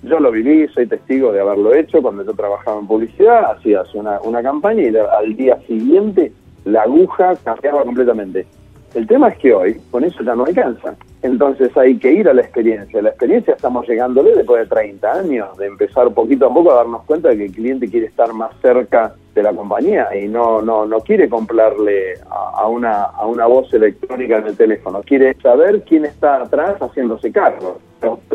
Yo 0.03 0.19
lo 0.19 0.31
viví, 0.31 0.67
soy 0.69 0.87
testigo 0.87 1.31
de 1.31 1.41
haberlo 1.41 1.75
hecho 1.75 2.01
cuando 2.01 2.25
yo 2.25 2.33
trabajaba 2.33 2.79
en 2.79 2.87
publicidad, 2.87 3.51
hacías 3.51 3.93
una, 3.93 4.19
una 4.21 4.41
campaña 4.41 4.81
y 4.81 4.95
al 4.95 5.35
día 5.35 5.59
siguiente 5.67 6.31
la 6.65 6.83
aguja 6.83 7.35
cambiaba 7.43 7.83
completamente. 7.83 8.47
El 8.93 9.07
tema 9.07 9.29
es 9.29 9.37
que 9.37 9.53
hoy 9.53 9.79
con 9.89 10.03
eso 10.03 10.23
ya 10.23 10.35
no 10.35 10.43
alcanza. 10.43 10.95
Entonces 11.21 11.75
hay 11.77 11.97
que 11.97 12.11
ir 12.11 12.27
a 12.27 12.33
la 12.33 12.41
experiencia. 12.41 13.01
La 13.01 13.09
experiencia 13.09 13.53
estamos 13.53 13.87
llegándole 13.87 14.35
después 14.35 14.63
de 14.63 14.75
30 14.75 15.11
años, 15.11 15.57
de 15.57 15.67
empezar 15.67 16.11
poquito 16.13 16.47
a 16.47 16.53
poco 16.53 16.71
a 16.71 16.75
darnos 16.75 17.03
cuenta 17.03 17.29
de 17.29 17.37
que 17.37 17.45
el 17.45 17.51
cliente 17.51 17.87
quiere 17.87 18.07
estar 18.07 18.33
más 18.33 18.51
cerca 18.61 19.15
de 19.33 19.43
la 19.43 19.53
compañía 19.53 20.07
y 20.15 20.27
no 20.27 20.61
no 20.61 20.85
no 20.85 20.99
quiere 20.99 21.29
comprarle 21.29 22.13
a, 22.29 22.67
una 22.67 23.03
a 23.03 23.25
una 23.25 23.45
voz 23.45 23.73
electrónica 23.73 24.37
en 24.37 24.47
el 24.47 24.57
teléfono, 24.57 25.01
quiere 25.03 25.33
saber 25.41 25.83
quién 25.83 26.05
está 26.05 26.41
atrás 26.41 26.77
haciéndose 26.81 27.31
cargo. 27.31 27.79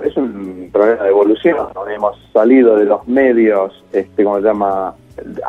es 0.02 0.16
un 0.16 0.70
problema 0.72 1.02
de 1.02 1.09
evolución. 1.11 1.68
Hemos 1.94 2.16
salido 2.32 2.76
de 2.76 2.85
los 2.85 3.06
medios, 3.09 3.85
este, 3.92 4.24
como 4.24 4.38
se 4.38 4.44
llama, 4.44 4.94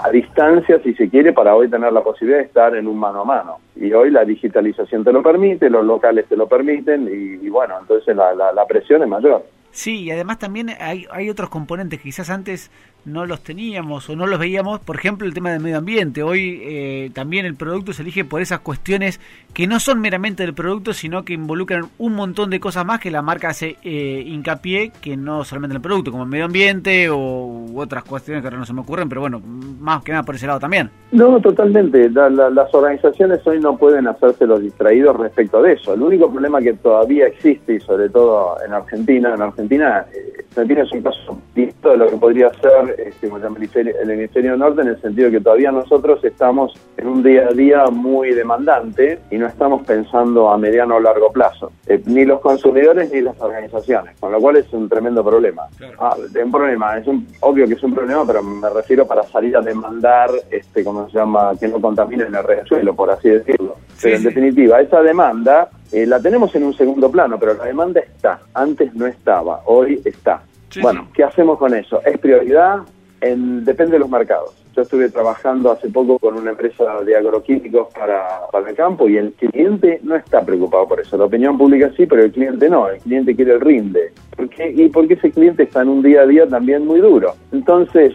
a 0.03 0.09
distancia, 0.09 0.79
si 0.83 0.93
se 0.95 1.09
quiere, 1.09 1.33
para 1.33 1.55
hoy 1.55 1.69
tener 1.69 1.93
la 1.93 2.01
posibilidad 2.01 2.39
de 2.39 2.45
estar 2.45 2.75
en 2.75 2.87
un 2.87 2.97
mano 2.97 3.21
a 3.21 3.25
mano. 3.25 3.57
Y 3.75 3.93
hoy 3.93 4.09
la 4.11 4.25
digitalización 4.25 5.03
te 5.03 5.11
lo 5.11 5.21
permite, 5.21 5.69
los 5.69 5.85
locales 5.85 6.25
te 6.27 6.35
lo 6.35 6.47
permiten, 6.47 7.07
y, 7.07 7.49
bueno, 7.49 7.75
entonces 7.79 8.15
la, 8.15 8.33
la 8.33 8.65
presión 8.65 9.03
es 9.03 9.09
mayor. 9.09 9.43
Sí, 9.77 10.05
y 10.05 10.11
además 10.11 10.39
también 10.39 10.69
hay, 10.79 11.05
hay 11.11 11.29
otros 11.29 11.49
componentes 11.49 11.99
que 11.99 12.05
quizás 12.05 12.31
antes 12.31 12.71
no 13.07 13.25
los 13.25 13.41
teníamos 13.41 14.09
o 14.09 14.15
no 14.15 14.27
los 14.27 14.39
veíamos, 14.39 14.79
por 14.79 14.97
ejemplo 14.97 15.25
el 15.25 15.33
tema 15.33 15.51
del 15.51 15.61
medio 15.61 15.77
ambiente. 15.77 16.23
Hoy 16.23 16.61
eh, 16.63 17.09
también 17.13 17.45
el 17.45 17.55
producto 17.55 17.93
se 17.93 18.01
elige 18.01 18.25
por 18.25 18.41
esas 18.41 18.59
cuestiones 18.59 19.19
que 19.53 19.65
no 19.65 19.79
son 19.79 20.01
meramente 20.01 20.43
del 20.43 20.53
producto, 20.53 20.93
sino 20.93 21.23
que 21.23 21.33
involucran 21.33 21.85
un 21.97 22.13
montón 22.13 22.49
de 22.49 22.59
cosas 22.59 22.85
más 22.85 22.99
que 22.99 23.09
la 23.09 23.21
marca 23.21 23.49
hace 23.49 23.77
eh, 23.83 24.23
hincapié, 24.25 24.91
que 25.01 25.17
no 25.17 25.43
solamente 25.43 25.73
en 25.73 25.77
el 25.77 25.81
producto, 25.81 26.11
como 26.11 26.23
el 26.23 26.29
medio 26.29 26.45
ambiente 26.45 27.09
o 27.09 27.65
otras 27.75 28.03
cuestiones 28.03 28.41
que 28.41 28.47
ahora 28.47 28.57
no 28.57 28.65
se 28.65 28.73
me 28.73 28.81
ocurren, 28.81 29.07
pero 29.07 29.21
bueno, 29.21 29.41
más 29.79 30.03
que 30.03 30.11
nada 30.11 30.23
por 30.23 30.35
ese 30.35 30.47
lado 30.47 30.59
también. 30.59 30.89
No, 31.11 31.39
totalmente. 31.39 32.09
las 32.09 32.73
organizaciones 32.73 33.45
hoy 33.47 33.59
no 33.59 33.77
pueden 33.77 34.07
hacerse 34.07 34.45
los 34.45 34.61
distraídos 34.61 35.15
respecto 35.17 35.61
de 35.61 35.73
eso. 35.73 35.93
El 35.93 36.01
único 36.01 36.29
problema 36.29 36.61
que 36.61 36.73
todavía 36.73 37.27
existe, 37.27 37.75
y 37.75 37.79
sobre 37.79 38.09
todo 38.09 38.57
en 38.65 38.73
Argentina, 38.73 39.33
en 39.33 39.41
Argentina, 39.41 40.05
eh, 40.13 40.45
Argentina 40.49 40.83
es 40.83 40.91
un 40.91 41.01
caso 41.01 41.41
distinto 41.55 41.91
de 41.91 41.97
lo 41.97 42.07
que 42.07 42.17
podría 42.17 42.51
ser 42.55 42.96
este, 42.97 43.27
el, 43.27 44.11
hemisferio, 44.11 44.57
norte 44.57 44.81
en 44.81 44.87
el 44.89 45.01
sentido 45.01 45.31
que 45.31 45.39
todavía 45.39 45.71
nosotros 45.71 46.23
estamos 46.23 46.73
en 46.97 47.07
un 47.07 47.23
día 47.23 47.47
a 47.49 47.53
día 47.53 47.85
muy 47.85 48.31
demandante 48.33 49.19
y 49.31 49.37
no 49.37 49.47
estamos 49.47 49.85
pensando 49.85 50.49
a 50.49 50.57
mediano 50.57 50.95
o 50.95 50.99
largo 50.99 51.31
plazo, 51.31 51.71
eh, 51.87 52.01
ni 52.05 52.25
los 52.25 52.39
consumidores 52.41 53.11
ni 53.11 53.21
las 53.21 53.39
organizaciones, 53.39 54.15
con 54.19 54.31
lo 54.31 54.39
cual 54.39 54.57
es 54.57 54.71
un 54.73 54.89
tremendo 54.89 55.23
problema. 55.23 55.63
Ah, 55.99 56.15
un 56.43 56.51
problema, 56.51 56.97
es 56.97 57.07
un, 57.07 57.27
obvio 57.41 57.67
que 57.67 57.73
es 57.73 57.83
un 57.83 57.93
problema, 57.93 58.25
pero 58.25 58.43
me 58.43 58.69
refiero 58.69 59.05
para 59.07 59.23
salir 59.23 59.55
a 59.57 59.61
demandar, 59.61 60.29
este, 60.49 60.83
como 60.83 61.09
se 61.09 61.17
llama, 61.17 61.51
que 61.59 61.67
no 61.67 61.79
contaminen 61.79 62.33
el 62.33 62.43
resuelo, 62.43 62.95
por 62.95 63.11
así 63.11 63.29
decirlo. 63.29 63.75
pero 64.01 64.15
en 64.15 64.23
definitiva, 64.23 64.81
esa 64.81 65.01
demanda 65.01 65.69
eh, 65.91 66.05
la 66.05 66.19
tenemos 66.19 66.53
en 66.55 66.63
un 66.63 66.73
segundo 66.73 67.09
plano, 67.09 67.37
pero 67.39 67.53
la 67.53 67.65
demanda 67.65 68.01
está. 68.01 68.39
Antes 68.53 68.93
no 68.93 69.07
estaba, 69.07 69.61
hoy 69.65 70.01
está. 70.03 70.41
Bueno, 70.81 71.07
¿qué 71.13 71.23
hacemos 71.23 71.57
con 71.57 71.73
eso? 71.73 72.01
¿Es 72.05 72.17
prioridad? 72.17 72.79
En, 73.21 73.65
depende 73.65 73.93
de 73.93 73.99
los 73.99 74.09
mercados. 74.09 74.53
Yo 74.75 74.83
estuve 74.83 75.09
trabajando 75.09 75.71
hace 75.71 75.89
poco 75.89 76.19
con 76.19 76.37
una 76.37 76.51
empresa 76.51 77.01
de 77.03 77.15
agroquímicos 77.15 77.87
para, 77.93 78.41
para 78.51 78.69
el 78.69 78.75
campo 78.75 79.09
y 79.09 79.17
el 79.17 79.33
cliente 79.33 79.99
no 80.03 80.15
está 80.15 80.45
preocupado 80.45 80.87
por 80.87 80.99
eso. 80.99 81.17
La 81.17 81.25
opinión 81.25 81.57
pública 81.57 81.91
sí, 81.97 82.05
pero 82.05 82.23
el 82.23 82.31
cliente 82.31 82.69
no. 82.69 82.87
El 82.87 82.99
cliente 82.99 83.35
quiere 83.35 83.53
el 83.53 83.61
rinde. 83.61 84.13
¿Por 84.35 84.49
qué? 84.49 84.69
Y 84.69 84.89
porque 84.89 85.15
ese 85.15 85.31
cliente 85.31 85.63
está 85.63 85.81
en 85.81 85.89
un 85.89 86.03
día 86.03 86.21
a 86.21 86.27
día 86.27 86.47
también 86.47 86.85
muy 86.85 86.99
duro. 86.99 87.33
Entonces, 87.51 88.13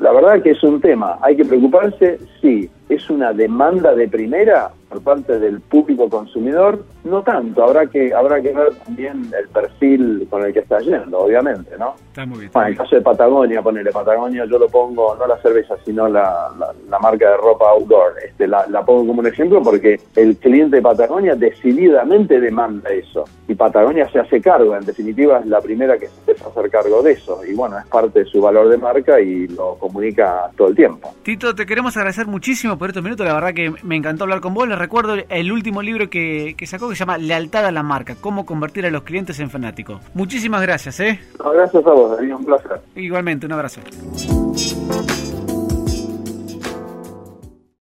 la 0.00 0.12
verdad 0.12 0.40
que 0.42 0.50
es 0.50 0.62
un 0.62 0.80
tema. 0.80 1.18
¿Hay 1.20 1.36
que 1.36 1.44
preocuparse? 1.44 2.18
Sí. 2.40 2.70
¿Es 2.88 3.08
una 3.10 3.32
demanda 3.32 3.94
de 3.94 4.08
primera? 4.08 4.72
por 4.92 5.02
parte 5.02 5.38
del 5.38 5.60
público 5.60 6.08
consumidor, 6.10 6.84
no 7.04 7.22
tanto, 7.22 7.64
habrá 7.64 7.86
que 7.86 8.12
habrá 8.12 8.42
que 8.42 8.52
ver 8.52 8.74
también 8.84 9.30
el 9.38 9.48
perfil 9.48 10.26
con 10.28 10.44
el 10.44 10.52
que 10.52 10.58
está 10.60 10.80
yendo, 10.80 11.18
obviamente, 11.18 11.78
¿no? 11.78 11.94
Está 12.08 12.26
muy 12.26 12.40
bien. 12.40 12.50
Bueno, 12.52 12.68
en 12.68 12.72
el 12.74 12.78
caso 12.78 12.96
de 12.96 13.00
Patagonia, 13.00 13.62
ponele 13.62 13.90
Patagonia, 13.90 14.44
yo 14.44 14.58
lo 14.58 14.68
pongo, 14.68 15.16
no 15.16 15.26
la 15.26 15.38
cerveza, 15.38 15.76
sino 15.84 16.08
la, 16.08 16.50
la, 16.90 16.98
marca 16.98 17.30
de 17.30 17.36
ropa 17.38 17.70
outdoor, 17.70 18.12
este, 18.22 18.46
la, 18.46 18.66
la, 18.68 18.84
pongo 18.84 19.06
como 19.06 19.20
un 19.20 19.26
ejemplo 19.26 19.62
porque 19.62 19.98
el 20.14 20.36
cliente 20.36 20.76
de 20.76 20.82
Patagonia 20.82 21.34
decididamente 21.34 22.38
demanda 22.38 22.90
eso, 22.90 23.24
y 23.48 23.54
Patagonia 23.54 24.08
se 24.10 24.18
hace 24.18 24.42
cargo, 24.42 24.76
en 24.76 24.84
definitiva 24.84 25.38
es 25.38 25.46
la 25.46 25.62
primera 25.62 25.96
que 25.96 26.08
se 26.08 26.18
empieza 26.18 26.44
a 26.44 26.48
hacer 26.50 26.70
cargo 26.70 27.02
de 27.02 27.12
eso, 27.12 27.40
y 27.48 27.54
bueno, 27.54 27.78
es 27.78 27.86
parte 27.86 28.20
de 28.20 28.24
su 28.26 28.42
valor 28.42 28.68
de 28.68 28.76
marca 28.76 29.18
y 29.18 29.48
lo 29.48 29.76
comunica 29.76 30.50
todo 30.54 30.68
el 30.68 30.76
tiempo. 30.76 31.14
Tito, 31.22 31.54
te 31.54 31.64
queremos 31.64 31.96
agradecer 31.96 32.26
muchísimo 32.26 32.71
por 32.78 32.88
estos 32.88 33.02
minutos, 33.02 33.26
la 33.26 33.34
verdad 33.34 33.54
que 33.54 33.72
me 33.82 33.96
encantó 33.96 34.24
hablar 34.24 34.40
con 34.40 34.54
vos, 34.54 34.68
recuerdo 34.68 35.16
el 35.28 35.52
último 35.52 35.82
libro 35.82 36.08
que, 36.08 36.54
sacó 36.66 36.88
que 36.88 36.94
se 36.94 37.00
llama 37.00 37.18
Lealtad 37.18 37.66
a 37.66 37.72
la 37.72 37.82
marca, 37.82 38.16
cómo 38.20 38.46
convertir 38.46 38.86
a 38.86 38.90
los 38.90 39.02
clientes 39.02 39.38
en 39.40 39.50
fanáticos. 39.50 40.00
Muchísimas 40.14 40.62
gracias, 40.62 41.00
¿eh? 41.00 41.20
gracias 41.38 41.86
a 41.86 41.90
vos, 41.90 42.16
Darío, 42.16 42.36
un 42.36 42.44
placer. 42.44 42.80
Igualmente, 42.94 43.46
un 43.46 43.52
abrazo. 43.52 43.80